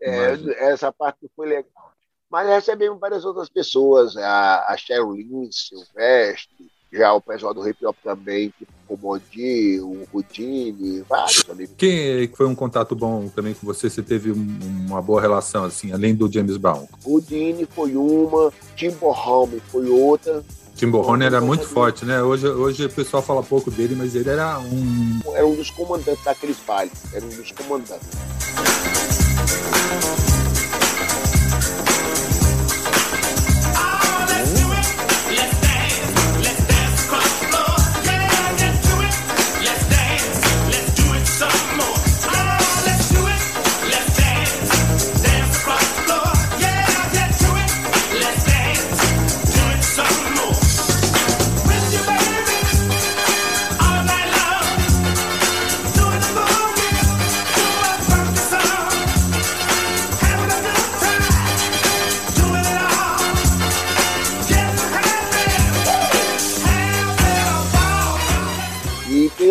é, 0.02 0.72
essa 0.72 0.90
parte 0.90 1.18
não 1.22 1.30
foi 1.36 1.48
legal. 1.48 1.92
Mas 2.30 2.48
recebemos 2.48 2.98
várias 2.98 3.26
outras 3.26 3.50
pessoas, 3.50 4.16
a, 4.16 4.72
a 4.72 4.78
Cheryl 4.78 5.12
Lynn, 5.12 5.52
Silvestre, 5.52 6.72
já 6.92 7.13
o 7.13 7.22
pessoal 7.22 7.54
do 7.54 7.68
hip 7.68 7.86
hop 7.86 7.96
também, 8.04 8.54
tipo 8.58 8.72
o 8.88 8.98
Mondi, 8.98 9.80
o 9.82 10.04
Rudine, 10.13 11.04
vários 11.10 11.44
amigos. 11.50 11.74
Quem 11.77 12.27
foi 12.27 12.46
um 12.46 12.56
contato 12.56 12.96
bom 12.96 13.27
também 13.30 13.54
com 13.54 13.65
você? 13.65 13.89
Você 13.89 14.04
teve 14.04 14.32
uma 14.32 15.01
boa 15.01 15.20
relação, 15.20 15.63
assim, 15.63 15.92
além 15.92 16.13
do 16.13 16.32
James 16.32 16.58
Brown? 16.58 16.88
Rudine 17.04 17.65
foi 17.65 17.96
uma, 17.96 18.54
Home 19.01 19.60
foi 19.72 19.89
outra. 19.89 20.44
Timbo 20.75 21.00
Horner 21.00 21.27
era 21.27 21.39
muito 21.39 21.65
forte, 21.65 22.04
né? 22.04 22.22
Hoje, 22.22 22.48
hoje 22.48 22.86
o 22.86 22.89
pessoal 22.89 23.24
fala 23.24 23.42
pouco 23.42 23.72
dele, 23.72 23.96
mas 23.96 24.13
ele 24.13 24.30
era 24.30 24.60
um. 24.60 25.22
Era 25.34 25.48
um 25.48 25.56
dos 25.56 25.72
comandantes 25.72 26.24
daqueles 26.24 26.58
bailes. 26.68 27.13
Era 27.13 27.25
um 27.25 27.30
dos 27.30 27.51
comandantes. 27.51 28.10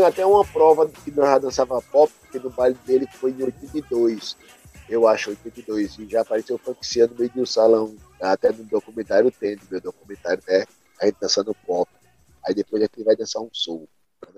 Até 0.05 0.25
uma 0.25 0.45
prova 0.45 0.89
que 0.89 1.11
nós 1.11 1.27
já 1.27 1.39
dançava 1.39 1.83
pop, 1.83 2.13
porque 2.21 2.39
no 2.39 2.51
baile 2.51 2.77
dele 2.87 3.07
foi 3.13 3.31
em 3.33 3.43
82, 3.43 4.37
eu 4.89 5.09
acho, 5.09 5.31
82, 5.31 5.99
e 5.99 6.09
já 6.09 6.21
apareceu 6.21 6.59
Funkcia 6.59 7.07
no 7.07 7.15
meio 7.17 7.31
de 7.31 7.41
um 7.41 7.47
salão, 7.47 7.97
até 8.21 8.53
no 8.53 8.65
documentário 8.65 9.31
tem, 9.31 9.57
no 9.57 9.63
meu 9.71 9.81
documentário, 9.81 10.43
né? 10.47 10.65
A 11.01 11.07
gente 11.07 11.17
dançando 11.21 11.55
pop. 11.67 11.91
Aí 12.47 12.55
depois 12.55 12.83
a 12.83 12.87
gente 12.87 13.05
vai 13.05 13.17
dançar 13.17 13.43
um 13.43 13.49
soul. 13.53 13.89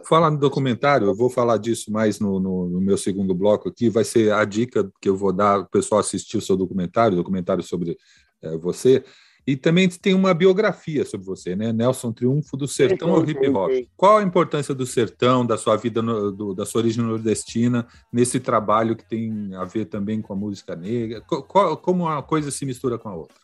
Falar 0.05 0.31
no 0.31 0.39
documentário, 0.39 1.07
eu 1.07 1.15
vou 1.15 1.31
falar 1.31 1.59
disso 1.59 1.93
mais 1.93 2.19
no, 2.19 2.41
no, 2.41 2.69
no, 2.69 2.81
meu 2.81 2.97
segundo 2.97 3.35
bloco 3.35 3.69
aqui, 3.69 3.89
vai 3.89 4.05
ser 4.05 4.33
a 4.33 4.45
dica 4.45 4.91
que 5.01 5.09
eu 5.09 5.17
vou 5.17 5.33
dar 5.33 5.59
para 5.59 5.67
o 5.67 5.71
pessoal 5.71 6.01
assistir 6.01 6.37
o 6.37 6.43
seu 6.43 6.57
documentário, 6.57 7.17
documentário 7.17 7.63
sobre 7.63 7.97
é, 8.43 8.57
você, 8.57 9.05
e 9.47 9.57
também 9.57 9.89
tem 9.89 10.13
uma 10.13 10.35
biografia 10.35 11.05
sobre 11.05 11.25
você, 11.25 11.55
né? 11.55 11.73
Nelson 11.73 12.13
Triunfo 12.13 12.57
do 12.57 12.67
Sertão 12.67 13.15
ao 13.15 13.25
Hip 13.25 13.49
Hop. 13.49 13.71
Qual 13.97 14.19
a 14.19 14.23
importância 14.23 14.75
do 14.75 14.85
sertão, 14.85 15.47
da 15.47 15.57
sua 15.57 15.77
vida, 15.77 16.03
no, 16.03 16.33
do, 16.33 16.55
da 16.55 16.67
sua 16.67 16.81
origem 16.81 17.05
nordestina, 17.05 17.87
nesse 18.13 18.41
trabalho 18.41 18.97
que 18.97 19.09
tem 19.09 19.55
a 19.55 19.63
ver 19.63 19.85
também 19.85 20.21
com 20.21 20.33
a 20.33 20.37
música 20.37 20.75
negra? 20.75 21.21
Como 21.21 22.05
uma 22.05 22.23
coisa 22.23 22.51
se 22.51 22.67
mistura 22.67 22.99
com 22.99 23.09
a 23.09 23.15
outra? 23.15 23.37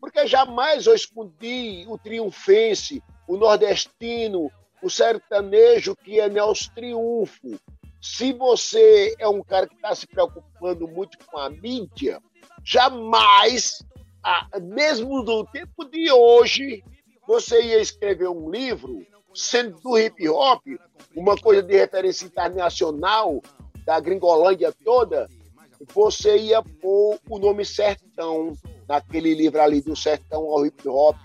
Porque 0.00 0.26
jamais 0.26 0.86
eu 0.86 0.94
escondi 0.94 1.84
o 1.86 1.98
triunfense, 1.98 3.02
o 3.28 3.36
nordestino, 3.36 4.50
o 4.82 4.88
sertanejo 4.88 5.94
que 5.94 6.18
é 6.18 6.28
Nelson 6.28 6.70
Triunfo. 6.74 7.60
Se 8.00 8.32
você 8.32 9.14
é 9.18 9.28
um 9.28 9.42
cara 9.42 9.66
que 9.68 9.74
está 9.74 9.94
se 9.94 10.06
preocupando 10.06 10.88
muito 10.88 11.18
com 11.26 11.38
a 11.38 11.50
mídia, 11.50 12.20
jamais, 12.64 13.84
mesmo 14.60 15.22
no 15.22 15.44
tempo 15.46 15.84
de 15.84 16.10
hoje, 16.10 16.82
você 17.26 17.60
ia 17.62 17.80
escrever 17.80 18.28
um 18.28 18.50
livro, 18.50 19.04
sendo 19.34 19.80
do 19.80 19.98
hip 19.98 20.28
hop, 20.28 20.62
uma 21.16 21.36
coisa 21.36 21.62
de 21.62 21.76
referência 21.76 22.26
internacional, 22.26 23.40
da 23.84 23.98
gringolândia 23.98 24.72
toda, 24.84 25.28
você 25.92 26.36
ia 26.38 26.62
pôr 26.62 27.18
o 27.28 27.38
nome 27.38 27.64
Sertão 27.64 28.56
naquele 28.88 29.34
livro 29.34 29.60
ali 29.60 29.80
do 29.80 29.96
Sertão 29.96 30.42
ao 30.50 30.64
hip 30.64 30.88
hop, 30.88 31.16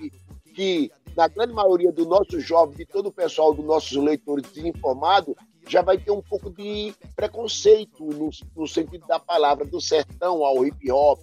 que 0.56 0.92
na 1.16 1.28
grande 1.28 1.54
maioria 1.54 1.92
do 1.92 2.06
nosso 2.06 2.40
jovem, 2.40 2.78
de 2.78 2.86
todo 2.86 3.08
o 3.08 3.12
pessoal 3.12 3.54
dos 3.54 3.66
nossos 3.66 3.98
leitores 3.98 4.50
desinformados, 4.52 5.36
já 5.68 5.82
vai 5.82 5.98
ter 5.98 6.12
um 6.12 6.22
pouco 6.22 6.50
de 6.50 6.94
preconceito 7.16 8.06
no, 8.06 8.30
no 8.56 8.68
sentido 8.68 9.06
da 9.08 9.20
palavra, 9.20 9.66
do 9.66 9.82
sertão 9.82 10.46
ao 10.46 10.66
hip 10.66 10.92
hop. 10.92 11.20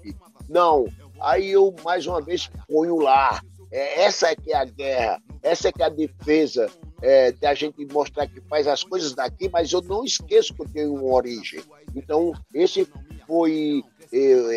Não. 0.49 0.87
Aí 1.21 1.51
eu, 1.51 1.75
mais 1.85 2.07
uma 2.07 2.21
vez, 2.21 2.51
ponho 2.69 2.97
lá. 2.97 3.41
É, 3.71 4.03
essa 4.03 4.29
é 4.29 4.37
que 4.37 4.53
é 4.53 4.57
a 4.57 4.65
guerra, 4.65 5.21
essa 5.43 5.69
é 5.69 5.73
que 5.73 5.83
é 5.83 5.87
a 5.87 5.89
defesa 5.89 6.71
é, 7.03 7.33
da 7.33 7.55
gente 7.55 7.85
mostrar 7.93 8.27
que 8.27 8.41
faz 8.43 8.67
as 8.67 8.85
coisas 8.85 9.15
daqui, 9.15 9.49
mas 9.49 9.73
eu 9.73 9.83
não 9.83 10.05
esqueço 10.05 10.55
que 10.55 10.63
eu 10.63 10.69
tenho 10.69 10.95
uma 10.95 11.15
origem. 11.15 11.61
Então, 11.95 12.33
esse 12.53 12.89
foi 13.27 13.83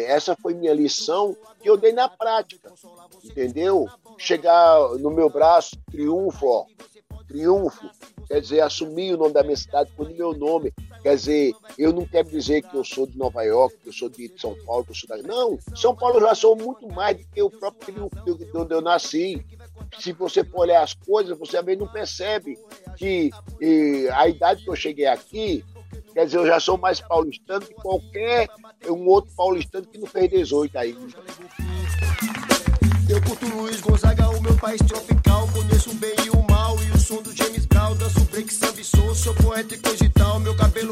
essa 0.07 0.35
foi 0.35 0.53
minha 0.53 0.73
lição 0.73 1.35
que 1.59 1.69
eu 1.69 1.77
dei 1.77 1.91
na 1.91 2.07
prática, 2.07 2.71
entendeu? 3.23 3.89
Chegar 4.17 4.79
no 4.99 5.09
meu 5.09 5.29
braço, 5.29 5.75
triunfo, 5.89 6.45
ó, 6.45 6.65
triunfo, 7.27 7.89
quer 8.27 8.41
dizer, 8.41 8.61
assumir 8.61 9.13
o 9.13 9.17
nome 9.17 9.33
da 9.33 9.43
minha 9.43 9.55
cidade 9.55 9.91
por 9.95 10.09
meu 10.09 10.33
nome, 10.33 10.73
quer 11.01 11.15
dizer, 11.15 11.53
eu 11.77 11.93
não 11.93 12.05
quero 12.05 12.29
dizer 12.29 12.61
que 12.61 12.75
eu 12.75 12.83
sou 12.83 13.07
de 13.07 13.17
Nova 13.17 13.43
York, 13.43 13.77
que 13.81 13.89
eu 13.89 13.93
sou 13.93 14.09
de 14.09 14.31
São 14.37 14.55
Paulo, 14.65 14.83
que 14.83 14.91
eu 14.91 14.95
sou 14.95 15.09
da... 15.09 15.17
Não, 15.23 15.57
São 15.75 15.95
Paulo 15.95 16.19
já 16.19 16.35
sou 16.35 16.55
muito 16.55 16.87
mais 16.87 17.17
do 17.17 17.25
que 17.25 17.41
o 17.41 17.49
próprio 17.49 18.09
de 18.23 18.57
onde 18.57 18.73
eu 18.73 18.81
nasci. 18.81 19.45
Se 19.99 20.11
você 20.11 20.43
for 20.43 20.61
olhar 20.61 20.83
as 20.83 20.93
coisas, 20.93 21.37
você 21.37 21.57
também 21.57 21.77
não 21.77 21.87
percebe 21.87 22.57
que 22.97 23.31
a 24.13 24.27
idade 24.27 24.63
que 24.63 24.69
eu 24.69 24.75
cheguei 24.75 25.07
aqui, 25.07 25.63
Quer 26.13 26.25
dizer, 26.25 26.37
eu 26.39 26.47
já 26.47 26.59
sou 26.59 26.79
mais 26.79 26.99
paulistano 26.99 27.63
que 27.63 27.75
qualquer 27.75 28.47
um 28.87 29.07
outro 29.07 29.31
paulistano 29.35 29.85
que 29.85 29.99
não 29.99 30.07
fez 30.07 30.27
18 30.31 30.75
aí. 30.75 30.97
Eu 33.07 33.21
curto 33.21 33.45
Luiz 33.55 33.79
Gonzaga, 33.81 34.27
o 34.29 34.41
meu 34.41 34.57
país 34.57 34.81
tropical. 34.81 35.47
Conheço 35.53 35.86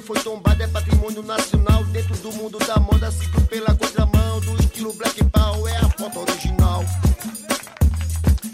foi 0.06 0.20
tombado, 0.22 0.62
é 0.62 0.68
patrimônio 0.68 1.24
nacional. 1.24 1.84
Dentro 1.86 2.16
do 2.18 2.32
mundo 2.34 2.60
da 2.60 2.78
moda, 2.78 3.12
sigo 3.12 3.42
pela 3.48 3.74
contramão. 3.74 4.40
Do 4.42 4.56
estilo 4.62 4.94
Black 4.94 5.24
Power, 5.26 5.74
é 5.74 5.78
a 5.78 5.90
foto 5.90 6.20
original. 6.20 6.86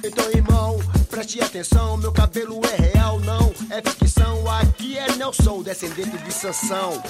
Então, 0.04 0.32
irmão, 0.32 0.80
preste 1.10 1.42
atenção. 1.42 1.98
Meu 1.98 2.12
cabelo 2.14 2.62
é 2.66 2.94
real, 2.94 3.20
não 3.20 3.54
é 3.70 3.82
ficção. 3.82 4.50
Aqui 4.50 4.98
é 4.98 5.12
Nelson, 5.18 5.62
descendente 5.62 6.18
de 6.18 6.32
Sansão. 6.32 7.02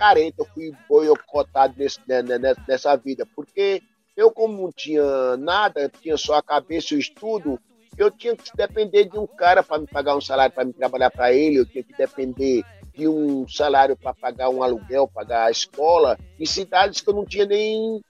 Careta. 0.00 0.40
Eu 0.40 0.46
fui 0.46 0.72
boicotado 0.88 1.74
nesse, 1.76 1.98
né, 2.08 2.22
né, 2.22 2.54
nessa 2.66 2.96
vida, 2.96 3.26
porque 3.36 3.82
eu, 4.16 4.30
como 4.30 4.62
não 4.62 4.72
tinha 4.72 5.36
nada, 5.36 5.92
tinha 6.00 6.16
só 6.16 6.36
a 6.36 6.42
cabeça 6.42 6.94
e 6.94 6.96
o 6.96 7.00
estudo, 7.00 7.60
eu 7.98 8.10
tinha 8.10 8.34
que 8.34 8.56
depender 8.56 9.04
de 9.04 9.18
um 9.18 9.26
cara 9.26 9.62
para 9.62 9.78
me 9.78 9.86
pagar 9.86 10.16
um 10.16 10.20
salário 10.20 10.54
para 10.54 10.64
me 10.64 10.72
trabalhar 10.72 11.10
para 11.10 11.32
ele, 11.32 11.56
eu 11.58 11.66
tinha 11.66 11.84
que 11.84 11.92
depender 11.94 12.62
de 12.94 13.06
um 13.06 13.46
salário 13.46 13.94
para 13.96 14.14
pagar 14.14 14.48
um 14.48 14.62
aluguel, 14.62 15.06
pagar 15.06 15.46
a 15.46 15.50
escola, 15.50 16.18
em 16.38 16.46
cidades 16.46 17.02
que 17.02 17.10
eu 17.10 17.14
não 17.14 17.26
tinha 17.26 17.44
nem 17.44 18.02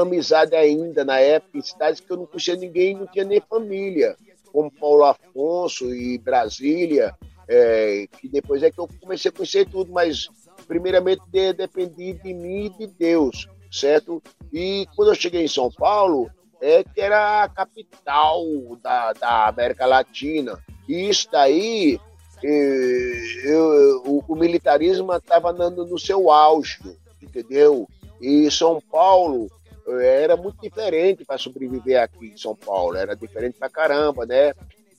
amizade 0.00 0.56
ainda 0.56 1.04
na 1.04 1.20
época, 1.20 1.58
em 1.58 1.62
cidades 1.62 2.00
que 2.00 2.10
eu 2.10 2.16
não 2.16 2.26
conhecia 2.26 2.56
ninguém, 2.56 2.96
não 2.96 3.06
tinha 3.06 3.24
nem 3.24 3.40
família, 3.40 4.16
como 4.52 4.70
Paulo 4.70 5.04
Afonso 5.04 5.94
e 5.94 6.18
Brasília, 6.18 7.14
é, 7.48 8.06
que 8.20 8.28
depois 8.28 8.62
é 8.62 8.70
que 8.70 8.78
eu 8.78 8.88
comecei 9.00 9.30
a 9.30 9.32
conhecer 9.32 9.68
tudo, 9.68 9.92
mas 9.92 10.28
primeiramente 10.68 11.22
dependi 11.54 12.12
de 12.12 12.32
mim 12.32 12.66
e 12.66 12.86
de 12.86 12.86
Deus 12.86 13.48
certo? 13.70 14.22
E 14.52 14.86
quando 14.96 15.08
eu 15.08 15.14
cheguei 15.14 15.44
em 15.44 15.48
São 15.48 15.70
Paulo, 15.70 16.30
é 16.60 16.82
que 16.82 17.00
era 17.00 17.44
a 17.44 17.48
capital 17.48 18.42
da, 18.82 19.12
da 19.12 19.48
América 19.48 19.86
Latina. 19.86 20.58
E 20.88 21.08
isso 21.08 21.28
daí, 21.30 22.00
eu, 22.42 24.02
o, 24.06 24.24
o 24.26 24.36
militarismo 24.36 25.12
estava 25.14 25.50
andando 25.50 25.84
no 25.86 25.98
seu 25.98 26.30
auge, 26.30 26.78
entendeu? 27.22 27.86
E 28.20 28.50
São 28.50 28.80
Paulo 28.80 29.48
eh, 29.86 30.22
era 30.24 30.36
muito 30.36 30.60
diferente 30.60 31.24
para 31.24 31.38
sobreviver 31.38 32.02
aqui 32.02 32.26
em 32.26 32.36
São 32.36 32.56
Paulo, 32.56 32.96
era 32.96 33.14
diferente 33.14 33.58
pra 33.58 33.68
caramba, 33.68 34.26
né? 34.26 34.54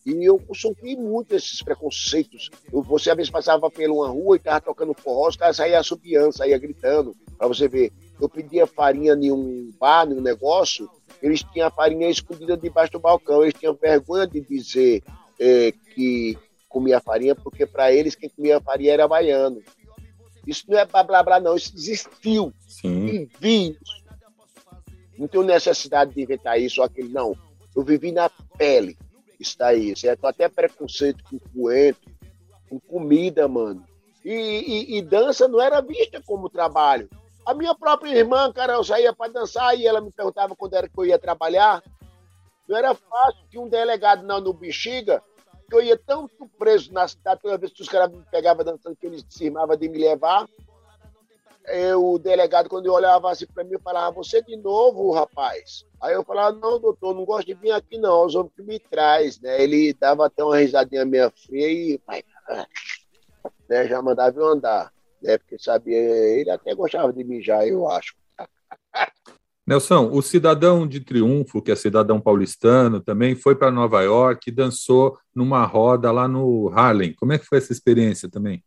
E 0.05 0.23
eu 0.23 0.41
sofri 0.53 0.95
muito 0.95 1.35
esses 1.35 1.61
preconceitos. 1.61 2.49
Você 2.71 3.09
às 3.09 3.15
vezes 3.17 3.31
passava 3.31 3.69
pela 3.69 3.93
uma 3.93 4.07
rua 4.07 4.35
e 4.35 4.37
estava 4.37 4.61
tocando 4.61 4.93
forró, 4.93 5.27
os 5.27 5.35
caras 5.35 5.57
saíam 5.57 5.79
assobiando, 5.79 6.35
saíam 6.35 6.59
gritando, 6.59 7.15
para 7.37 7.47
você 7.47 7.67
ver 7.67 7.91
eu 8.19 8.27
pedia 8.27 8.67
farinha 8.67 9.13
em 9.13 9.31
um 9.31 9.71
bar, 9.79 10.07
em 10.09 10.15
um 10.15 10.21
negócio, 10.21 10.89
eles 11.21 11.41
tinham 11.41 11.67
a 11.67 11.71
farinha 11.71 12.09
escondida 12.09 12.57
debaixo 12.57 12.93
do 12.93 12.99
balcão. 12.99 13.41
Eles 13.41 13.53
tinham 13.53 13.73
vergonha 13.73 14.27
de 14.27 14.41
dizer 14.41 15.03
é, 15.39 15.71
que 15.93 16.37
comia 16.67 16.99
farinha, 16.99 17.33
porque 17.33 17.65
para 17.65 17.91
eles 17.91 18.15
quem 18.15 18.29
comia 18.29 18.59
farinha 18.59 18.93
era 18.93 19.07
baiano. 19.07 19.61
Isso 20.45 20.65
não 20.67 20.77
é 20.77 20.85
blá 20.85 21.03
blá 21.03 21.23
blá, 21.23 21.39
não. 21.39 21.55
Isso 21.55 21.73
existiu. 21.75 22.53
Sim. 22.67 23.05
E 23.07 23.29
vi 23.39 23.77
isso. 23.81 23.99
Não 25.17 25.27
tenho 25.27 25.43
necessidade 25.43 26.13
de 26.13 26.21
inventar 26.21 26.59
isso 26.59 26.81
ou 26.81 26.85
aquilo, 26.85 27.09
não. 27.09 27.35
Eu 27.75 27.83
vivi 27.83 28.11
na 28.11 28.29
pele. 28.57 28.97
Isso 29.39 29.57
daí, 29.57 29.95
certo? 29.95 30.25
Até 30.25 30.49
preconceito 30.49 31.23
com 31.23 31.39
coentro, 31.39 32.11
com 32.69 32.79
comida, 32.79 33.47
mano. 33.47 33.85
E, 34.23 34.33
e, 34.33 34.97
e 34.97 35.01
dança 35.01 35.47
não 35.47 35.61
era 35.61 35.81
vista 35.81 36.21
como 36.25 36.49
trabalho. 36.49 37.09
A 37.45 37.53
minha 37.53 37.73
própria 37.73 38.11
irmã, 38.11 38.51
cara, 38.51 38.73
eu 38.73 38.83
saía 38.83 39.13
para 39.13 39.31
dançar 39.31 39.75
e 39.77 39.87
ela 39.87 40.01
me 40.01 40.11
perguntava 40.11 40.55
quando 40.55 40.73
era 40.73 40.89
que 40.89 40.99
eu 40.99 41.05
ia 41.05 41.17
trabalhar. 41.17 41.81
Não 42.67 42.77
era 42.77 42.93
fácil 42.93 43.47
que 43.49 43.57
um 43.57 43.67
delegado 43.67 44.23
não 44.23 44.39
no 44.39 44.53
Bexiga, 44.53 45.23
que 45.67 45.75
eu 45.75 45.81
ia 45.81 45.97
tanto 45.97 46.47
preso 46.59 46.91
na 46.93 47.07
cidade, 47.07 47.41
toda 47.41 47.57
vez 47.57 47.71
que 47.71 47.81
os 47.81 47.87
caras 47.87 48.11
me 48.11 48.23
pegavam 48.29 48.63
dançando, 48.63 48.95
que 48.95 49.07
eles 49.07 49.25
cismavam 49.29 49.75
de 49.75 49.87
me 49.87 49.97
levar. 49.97 50.47
Eu, 51.71 52.13
o 52.13 52.19
delegado, 52.19 52.69
quando 52.69 52.85
eu 52.85 52.93
olhava 52.93 53.31
assim 53.31 53.45
para 53.45 53.63
mim, 53.63 53.77
falava, 53.83 54.15
você 54.15 54.41
de 54.41 54.55
novo, 54.57 55.11
rapaz? 55.11 55.85
Aí 56.01 56.13
eu 56.13 56.23
falava, 56.23 56.57
não, 56.57 56.79
doutor, 56.79 57.13
não 57.13 57.25
gosto 57.25 57.47
de 57.47 57.53
vir 57.53 57.71
aqui 57.71 57.97
não, 57.97 58.25
os 58.25 58.35
homens 58.35 58.53
que 58.55 58.63
me 58.63 58.79
traz, 58.79 59.39
né? 59.39 59.61
Ele 59.61 59.93
dava 59.93 60.25
até 60.25 60.43
uma 60.43 60.57
risadinha 60.57 61.05
meio 61.05 61.31
fria 61.31 61.69
e 61.71 62.01
né, 63.69 63.87
já 63.87 64.01
mandava 64.01 64.39
eu 64.39 64.47
andar 64.47 64.91
né? 65.21 65.37
Porque 65.37 65.57
sabia, 65.59 65.97
ele 65.97 66.49
até 66.49 66.73
gostava 66.73 67.11
de 67.11 67.23
mijar, 67.23 67.67
eu 67.67 67.89
acho. 67.89 68.15
Nelson, 69.67 70.09
o 70.11 70.21
cidadão 70.21 70.87
de 70.87 70.99
Triunfo, 70.99 71.61
que 71.61 71.71
é 71.71 71.75
cidadão 71.75 72.19
paulistano, 72.19 72.99
também 72.99 73.35
foi 73.35 73.55
para 73.55 73.69
Nova 73.69 74.01
York 74.01 74.49
e 74.49 74.53
dançou 74.53 75.17
numa 75.35 75.63
roda 75.63 76.11
lá 76.11 76.27
no 76.27 76.69
Harlem. 76.69 77.13
Como 77.13 77.33
é 77.33 77.37
que 77.37 77.45
foi 77.45 77.59
essa 77.59 77.71
experiência 77.71 78.27
também? 78.27 78.63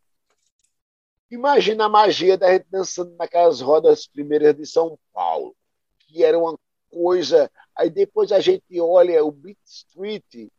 Imagina 1.32 1.86
a 1.86 1.88
magia 1.88 2.36
da 2.36 2.52
gente 2.52 2.66
dançando 2.70 3.16
naquelas 3.16 3.62
rodas 3.62 4.06
primeiras 4.06 4.54
de 4.54 4.66
São 4.66 4.98
Paulo, 5.14 5.56
que 6.00 6.22
era 6.22 6.38
uma 6.38 6.58
coisa. 6.90 7.50
Aí 7.74 7.88
depois 7.88 8.30
a 8.30 8.38
gente 8.38 8.78
olha 8.78 9.24
o 9.24 9.32
Beat 9.32 9.56
Street, 9.64 10.50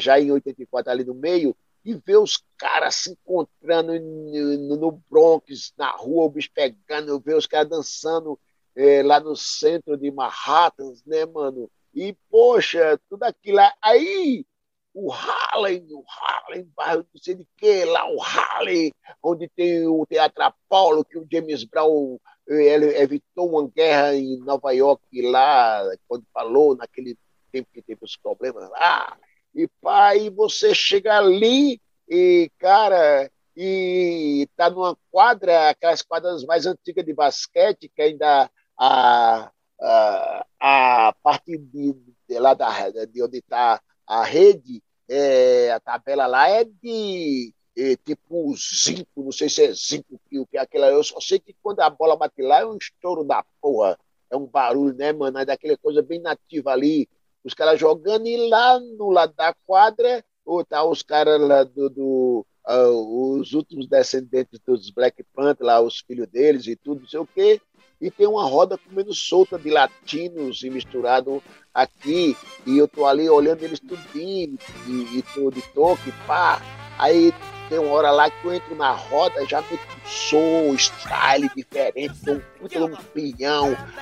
já 0.00 0.18
em 0.18 0.32
84 0.32 0.90
ali 0.90 1.04
no 1.04 1.14
meio, 1.14 1.56
e 1.84 1.94
ver 1.94 2.16
os 2.16 2.42
caras 2.58 2.96
se 2.96 3.12
encontrando 3.12 3.92
no, 4.00 5.00
Bronx, 5.08 5.72
na 5.78 5.92
rua, 5.92 6.24
o 6.24 6.28
bicho 6.28 6.50
pegando, 6.52 7.20
ver 7.20 7.36
os 7.36 7.46
caras 7.46 7.70
dançando 7.70 8.36
é, 8.74 9.04
lá 9.04 9.20
no 9.20 9.36
centro 9.36 9.96
de 9.96 10.10
Manhattan, 10.10 10.92
né, 11.06 11.24
mano? 11.24 11.70
E, 11.94 12.16
poxa, 12.28 12.98
tudo 13.08 13.22
aquilo. 13.22 13.60
Aí, 13.80 14.44
o 14.92 15.12
Harlem, 15.12 15.86
o 15.90 16.04
Harlem, 16.08 16.70
bairro 16.76 17.06
não 17.14 17.22
sei 17.22 17.34
de 17.34 17.46
que, 17.56 17.84
lá 17.84 18.10
o 18.10 18.20
Harlem, 18.20 18.92
onde 19.22 19.48
tem 19.48 19.86
o 19.86 20.04
Teatro 20.06 20.42
Apollo, 20.42 21.04
que 21.04 21.18
o 21.18 21.26
James 21.30 21.64
Brown 21.64 22.18
ele 22.46 22.96
evitou 22.98 23.50
uma 23.50 23.68
guerra 23.68 24.14
em 24.14 24.38
Nova 24.40 24.72
York 24.72 25.04
lá, 25.22 25.84
quando 26.08 26.24
falou, 26.32 26.76
naquele 26.76 27.16
tempo 27.52 27.68
que 27.72 27.82
teve 27.82 28.00
os 28.02 28.16
problemas 28.16 28.68
lá. 28.70 29.16
E 29.54 29.68
pai, 29.80 30.30
você 30.30 30.74
chega 30.74 31.16
ali 31.16 31.80
e, 32.08 32.50
cara, 32.58 33.30
e 33.56 34.48
tá 34.56 34.68
numa 34.68 34.96
quadra, 35.10 35.70
aquelas 35.70 36.02
quadras 36.02 36.44
mais 36.44 36.66
antigas 36.66 37.04
de 37.04 37.12
basquete, 37.12 37.90
que 37.94 38.02
ainda 38.02 38.50
a, 38.76 39.50
a, 39.80 40.46
a 40.58 41.14
parte 41.22 41.56
de, 41.56 41.94
de 42.28 42.38
lá 42.38 42.54
da, 42.54 42.90
de 42.90 43.22
onde 43.22 43.38
está 43.38 43.80
a 44.10 44.24
rede, 44.24 44.82
é, 45.08 45.70
a 45.70 45.78
tabela 45.78 46.26
lá 46.26 46.48
é 46.48 46.64
de 46.64 47.54
é, 47.78 47.94
tipo 47.94 48.52
zinco, 48.56 49.22
não 49.22 49.30
sei 49.30 49.48
se 49.48 49.62
é 49.62 49.72
zinco 49.72 50.20
o 50.32 50.46
que 50.46 50.58
é 50.58 50.60
aquela. 50.60 50.88
Eu 50.88 51.04
só 51.04 51.20
sei 51.20 51.38
que 51.38 51.54
quando 51.62 51.78
a 51.78 51.88
bola 51.88 52.16
bate 52.16 52.42
lá 52.42 52.58
é 52.58 52.66
um 52.66 52.76
estouro 52.76 53.22
da 53.22 53.44
porra, 53.60 53.96
é 54.28 54.36
um 54.36 54.46
barulho, 54.46 54.96
né, 54.96 55.12
mano? 55.12 55.38
É 55.38 55.44
daquela 55.44 55.76
coisa 55.78 56.02
bem 56.02 56.20
nativa 56.20 56.72
ali, 56.72 57.08
os 57.44 57.54
caras 57.54 57.78
jogando 57.78 58.26
e 58.26 58.48
lá 58.48 58.80
no 58.80 59.10
lado 59.10 59.32
da 59.34 59.54
quadra, 59.64 60.24
ou 60.44 60.64
tá 60.64 60.82
os 60.82 61.04
caras 61.04 61.40
lá 61.40 61.62
do, 61.62 61.88
do 61.88 62.46
uh, 62.68 63.38
os 63.38 63.52
últimos 63.52 63.86
descendentes 63.86 64.58
dos 64.66 64.90
Black 64.90 65.22
Panther, 65.32 65.64
lá 65.64 65.80
os 65.80 66.00
filhos 66.00 66.26
deles 66.26 66.66
e 66.66 66.74
tudo, 66.74 67.02
não 67.02 67.08
sei 67.08 67.20
o 67.20 67.26
quê 67.26 67.60
e 68.00 68.10
tem 68.10 68.26
uma 68.26 68.44
roda 68.44 68.78
comendo 68.78 69.12
solta 69.12 69.58
de 69.58 69.70
latinos 69.70 70.62
e 70.62 70.70
misturado 70.70 71.42
aqui, 71.72 72.36
e 72.66 72.78
eu 72.78 72.88
tô 72.88 73.06
ali 73.06 73.28
olhando 73.28 73.62
eles 73.62 73.80
tudinho, 73.80 74.58
e, 74.86 75.18
e 75.18 75.24
tô 75.34 75.50
de 75.50 75.62
toque, 75.74 76.10
pá, 76.26 76.60
aí 76.98 77.32
tem 77.70 77.78
uma 77.78 77.92
hora 77.92 78.10
lá 78.10 78.28
que 78.28 78.44
eu 78.44 78.52
entro 78.52 78.74
na 78.74 78.90
roda, 78.90 79.46
já 79.46 79.62
meto 79.62 79.74
um 79.74 80.08
som, 80.08 80.76
style 80.76 81.48
diferente, 81.56 82.14
dou 82.24 82.34
um 82.34 82.40
puta 82.58 82.78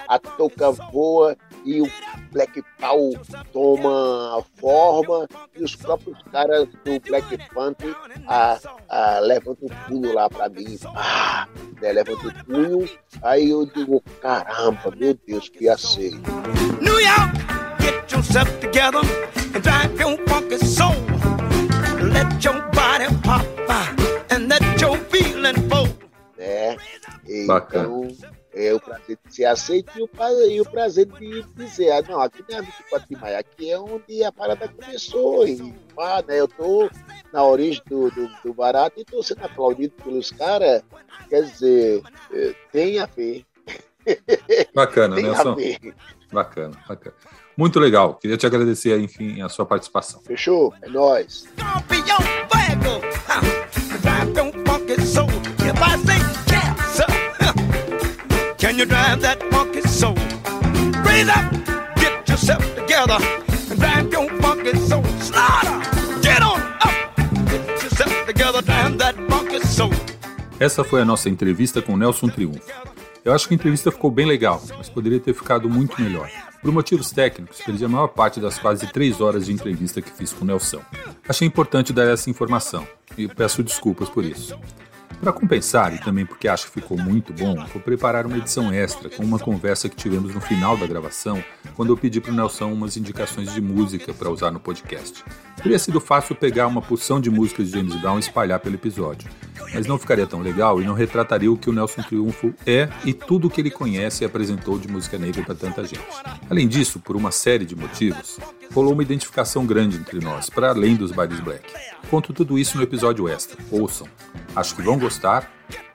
a 0.08 0.18
touca 0.18 0.72
voa 0.72 1.36
e 1.66 1.82
o 1.82 1.92
Black 2.32 2.62
Power 2.80 3.20
toma 3.52 4.42
forma 4.56 5.28
e 5.54 5.62
os 5.62 5.76
próprios 5.76 6.18
caras 6.32 6.66
do 6.82 6.98
Black 7.06 7.36
Panther 7.52 7.94
a, 8.26 8.58
a, 8.88 9.18
levantam 9.20 9.68
o 9.68 9.88
pulo 9.88 10.14
lá 10.14 10.30
pra 10.30 10.48
mim, 10.48 10.78
pá, 10.78 11.46
né, 11.82 11.92
levantam 11.92 12.30
o 12.30 12.44
pulo, 12.46 12.88
aí 13.22 13.50
eu 13.50 13.66
digo, 13.66 14.02
caramba, 14.22 14.90
meu 14.96 15.12
Deus, 15.26 15.50
que 15.50 15.68
ser. 15.76 16.12
New 16.80 16.98
York, 16.98 17.36
get 17.80 18.10
yourself 18.10 18.50
together 18.60 19.02
and 19.54 19.60
drive 19.60 20.00
your 20.00 20.16
funky 20.26 20.56
soul. 20.56 20.94
Let 22.00 22.42
your 22.42 22.67
Então, 27.56 28.08
é 28.52 28.74
o 28.74 28.80
prazer 28.80 29.18
de 29.24 29.34
ser 29.34 29.44
aceito 29.44 29.90
e 29.96 30.02
o, 30.02 30.08
prazer, 30.08 30.50
e 30.50 30.60
o 30.60 30.64
prazer 30.64 31.06
de 31.06 31.42
dizer, 31.54 31.92
ah, 31.92 32.02
não, 32.08 32.20
aqui 32.20 32.44
não 32.48 32.58
é 32.58 32.62
24 32.62 33.08
de 33.08 33.16
maio, 33.16 33.38
aqui 33.38 33.70
é 33.70 33.78
onde 33.78 34.24
a 34.24 34.32
parada 34.32 34.68
começou. 34.68 35.46
E, 35.46 35.74
ah, 35.98 36.22
né, 36.26 36.40
eu 36.40 36.48
tô 36.48 36.90
na 37.32 37.44
origem 37.44 37.82
do, 37.86 38.10
do, 38.10 38.28
do 38.44 38.54
barato 38.54 39.00
e 39.00 39.04
tô 39.04 39.22
sendo 39.22 39.44
aplaudido 39.44 39.94
pelos 40.02 40.30
caras. 40.30 40.82
Quer 41.28 41.42
dizer, 41.42 42.02
é, 42.32 42.54
tem 42.72 42.98
a 42.98 43.06
ver. 43.06 43.44
Bacana, 44.74 45.14
tem 45.16 45.24
Nelson. 45.24 45.56
Bacana, 46.32 46.76
bacana. 46.88 47.14
Muito 47.56 47.80
legal. 47.80 48.14
Queria 48.14 48.36
te 48.36 48.46
agradecer, 48.46 48.98
enfim, 48.98 49.42
a 49.42 49.48
sua 49.48 49.66
participação. 49.66 50.20
Fechou? 50.22 50.72
É 50.80 50.88
nóis. 50.88 51.46
Can 58.68 58.76
you 58.76 58.84
drive 58.84 59.22
that 59.22 59.42
funky 59.50 59.80
soul? 59.88 60.12
Up, 60.12 61.52
get 61.96 62.28
yourself 62.28 62.62
together, 62.74 63.16
and 63.70 63.80
drive 63.80 64.12
your 64.12 64.28
funky 64.42 64.76
soul. 64.76 65.02
Slaughter, 65.20 66.20
get 66.20 66.42
on 66.42 66.60
up, 66.84 66.92
get 67.48 67.66
yourself 67.82 68.26
together, 68.26 68.60
drive 68.60 68.98
that 68.98 69.16
funky 69.26 69.66
soul. 69.66 69.90
Essa 70.60 70.84
foi 70.84 71.00
a 71.00 71.04
nossa 71.06 71.30
entrevista 71.30 71.80
com 71.80 71.96
Nelson 71.96 72.28
Triunfo. 72.28 72.60
Eu 73.24 73.32
acho 73.32 73.48
que 73.48 73.54
a 73.54 73.56
entrevista 73.56 73.90
ficou 73.90 74.10
bem 74.10 74.26
legal, 74.26 74.62
mas 74.76 74.90
poderia 74.90 75.18
ter 75.18 75.32
ficado 75.32 75.66
muito 75.70 75.98
melhor. 76.02 76.30
Por 76.60 76.70
motivos 76.70 77.10
técnicos, 77.10 77.62
perdi 77.62 77.86
a 77.86 77.88
maior 77.88 78.08
parte 78.08 78.38
das 78.38 78.58
quase 78.58 78.86
três 78.92 79.18
horas 79.22 79.46
de 79.46 79.52
entrevista 79.54 80.02
que 80.02 80.10
fiz 80.10 80.30
com 80.30 80.44
o 80.44 80.46
Nelson. 80.46 80.82
Achei 81.26 81.48
importante 81.48 81.90
dar 81.90 82.06
essa 82.06 82.28
informação 82.28 82.86
e 83.16 83.26
peço 83.28 83.62
desculpas 83.62 84.10
por 84.10 84.26
isso. 84.26 84.58
Para 85.20 85.32
compensar, 85.32 85.92
e 85.94 85.98
também 85.98 86.24
porque 86.24 86.46
acho 86.46 86.66
que 86.66 86.80
ficou 86.80 86.96
muito 86.96 87.32
bom, 87.32 87.56
vou 87.72 87.82
preparar 87.82 88.24
uma 88.24 88.38
edição 88.38 88.72
extra 88.72 89.10
com 89.10 89.24
uma 89.24 89.38
conversa 89.38 89.88
que 89.88 89.96
tivemos 89.96 90.32
no 90.32 90.40
final 90.40 90.76
da 90.76 90.86
gravação, 90.86 91.42
quando 91.74 91.92
eu 91.92 91.96
pedi 91.96 92.20
para 92.20 92.30
o 92.30 92.34
Nelson 92.34 92.72
umas 92.72 92.96
indicações 92.96 93.52
de 93.52 93.60
música 93.60 94.14
para 94.14 94.30
usar 94.30 94.52
no 94.52 94.60
podcast. 94.60 95.24
Teria 95.60 95.78
sido 95.78 96.00
fácil 96.00 96.36
pegar 96.36 96.68
uma 96.68 96.80
porção 96.80 97.20
de 97.20 97.30
músicas 97.30 97.66
de 97.66 97.72
James 97.72 97.96
Brown 97.96 98.16
e 98.16 98.20
espalhar 98.20 98.60
pelo 98.60 98.76
episódio, 98.76 99.28
mas 99.74 99.86
não 99.88 99.98
ficaria 99.98 100.26
tão 100.26 100.40
legal 100.40 100.80
e 100.80 100.84
não 100.84 100.94
retrataria 100.94 101.50
o 101.50 101.56
que 101.56 101.68
o 101.68 101.72
Nelson 101.72 102.02
Triunfo 102.02 102.54
é 102.64 102.88
e 103.04 103.12
tudo 103.12 103.48
o 103.48 103.50
que 103.50 103.60
ele 103.60 103.70
conhece 103.70 104.22
e 104.22 104.26
apresentou 104.26 104.78
de 104.78 104.86
música 104.86 105.18
negra 105.18 105.42
para 105.42 105.54
tanta 105.56 105.82
gente. 105.84 106.06
Além 106.48 106.68
disso, 106.68 107.00
por 107.00 107.16
uma 107.16 107.32
série 107.32 107.64
de 107.64 107.74
motivos, 107.74 108.38
rolou 108.72 108.92
uma 108.92 109.02
identificação 109.02 109.66
grande 109.66 109.96
entre 109.96 110.20
nós, 110.20 110.48
para 110.48 110.70
além 110.70 110.94
dos 110.94 111.10
bailes 111.10 111.40
black. 111.40 111.64
Conto 112.08 112.32
tudo 112.32 112.58
isso 112.58 112.76
no 112.76 112.82
episódio 112.82 113.28
extra. 113.28 113.58
Ouçam. 113.70 114.06
Acho 114.54 114.74
que 114.74 114.82
vão 114.82 114.97
gostar. 114.98 115.50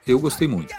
Eu 0.06 0.18
gostei 0.18 0.48
muito. 0.48 0.74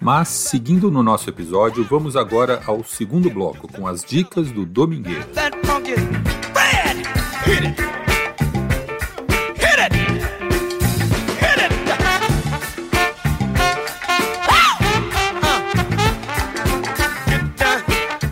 Mas, 0.00 0.28
seguindo 0.28 0.90
no 0.90 1.02
nosso 1.02 1.28
episódio, 1.28 1.84
vamos 1.84 2.16
agora 2.16 2.62
ao 2.66 2.84
segundo 2.84 3.28
bloco 3.28 3.66
com 3.72 3.86
as 3.86 4.04
dicas 4.04 4.50
do 4.50 4.64
Domingueiro. 4.64 5.26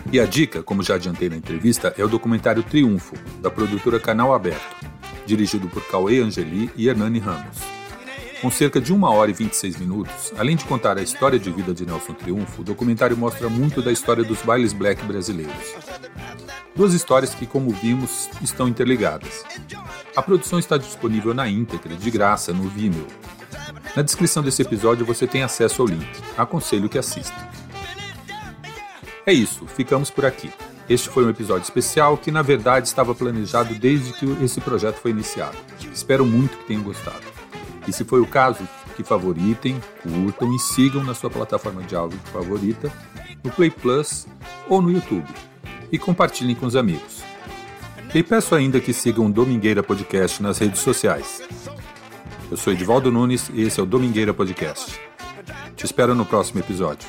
E 0.09 0.19
a 0.19 0.25
dica, 0.25 0.63
como 0.63 0.81
já 0.81 0.95
adiantei 0.95 1.29
na 1.29 1.35
entrevista, 1.35 1.93
é 1.97 2.03
o 2.03 2.07
documentário 2.07 2.63
Triunfo, 2.63 3.15
da 3.39 3.51
produtora 3.51 3.99
Canal 3.99 4.33
Aberto, 4.33 4.75
dirigido 5.27 5.67
por 5.67 5.83
Cauê 5.85 6.21
Angeli 6.21 6.71
e 6.75 6.87
Hernani 6.87 7.19
Ramos. 7.19 7.76
Com 8.41 8.51
cerca 8.51 8.79
de 8.79 8.93
1 8.93 9.03
hora 9.03 9.31
e 9.31 9.33
26 9.33 9.77
minutos, 9.77 10.31
além 10.37 10.55
de 10.55 10.63
contar 10.65 10.97
a 10.97 11.01
história 11.01 11.39
de 11.39 11.51
vida 11.51 11.73
de 11.73 11.85
Nelson 11.85 12.13
Triunfo, 12.13 12.61
o 12.61 12.63
documentário 12.63 13.17
mostra 13.17 13.49
muito 13.49 13.81
da 13.81 13.91
história 13.91 14.23
dos 14.23 14.41
bailes 14.43 14.73
black 14.73 15.03
brasileiros. 15.05 15.73
Duas 16.75 16.93
histórias 16.93 17.33
que, 17.33 17.47
como 17.47 17.71
vimos, 17.71 18.29
estão 18.39 18.67
interligadas. 18.67 19.43
A 20.15 20.21
produção 20.21 20.59
está 20.59 20.77
disponível 20.77 21.33
na 21.33 21.49
íntegra, 21.49 21.95
de 21.95 22.11
graça, 22.11 22.53
no 22.53 22.69
Vimeo. 22.69 23.07
Na 23.95 24.03
descrição 24.03 24.43
desse 24.43 24.61
episódio 24.61 25.03
você 25.03 25.25
tem 25.25 25.41
acesso 25.41 25.81
ao 25.81 25.87
link. 25.87 26.07
Aconselho 26.37 26.87
que 26.87 26.99
assista. 26.99 27.49
É 29.25 29.33
isso, 29.33 29.65
ficamos 29.65 30.11
por 30.11 30.25
aqui. 30.25 30.51
Este 30.87 31.09
foi 31.09 31.25
um 31.25 31.29
episódio 31.29 31.63
especial 31.63 32.15
que, 32.17 32.31
na 32.31 32.43
verdade, 32.43 32.87
estava 32.87 33.15
planejado 33.15 33.73
desde 33.73 34.13
que 34.13 34.25
esse 34.43 34.61
projeto 34.61 34.97
foi 34.97 35.11
iniciado. 35.11 35.57
Espero 35.91 36.23
muito 36.23 36.55
que 36.57 36.65
tenham 36.65 36.83
gostado. 36.83 37.36
E 37.87 37.93
se 37.93 38.03
foi 38.03 38.19
o 38.19 38.27
caso, 38.27 38.67
que 38.95 39.03
favoritem, 39.03 39.81
curtam 40.03 40.53
e 40.53 40.59
sigam 40.59 41.03
na 41.03 41.13
sua 41.13 41.29
plataforma 41.29 41.81
de 41.83 41.95
áudio 41.95 42.19
favorita, 42.33 42.91
no 43.43 43.51
Play 43.51 43.69
Plus 43.69 44.27
ou 44.67 44.81
no 44.81 44.91
YouTube. 44.91 45.27
E 45.91 45.97
compartilhem 45.97 46.55
com 46.55 46.65
os 46.65 46.75
amigos. 46.75 47.23
E 48.13 48.21
peço 48.23 48.55
ainda 48.55 48.79
que 48.79 48.93
sigam 48.93 49.27
o 49.27 49.31
Domingueira 49.31 49.83
Podcast 49.83 50.41
nas 50.41 50.57
redes 50.57 50.81
sociais. 50.81 51.41
Eu 52.49 52.57
sou 52.57 52.73
Edivaldo 52.73 53.11
Nunes 53.11 53.49
e 53.53 53.61
esse 53.61 53.79
é 53.79 53.83
o 53.83 53.85
Domingueira 53.85 54.33
Podcast. 54.33 54.99
Te 55.75 55.85
espero 55.85 56.15
no 56.15 56.25
próximo 56.25 56.59
episódio. 56.59 57.07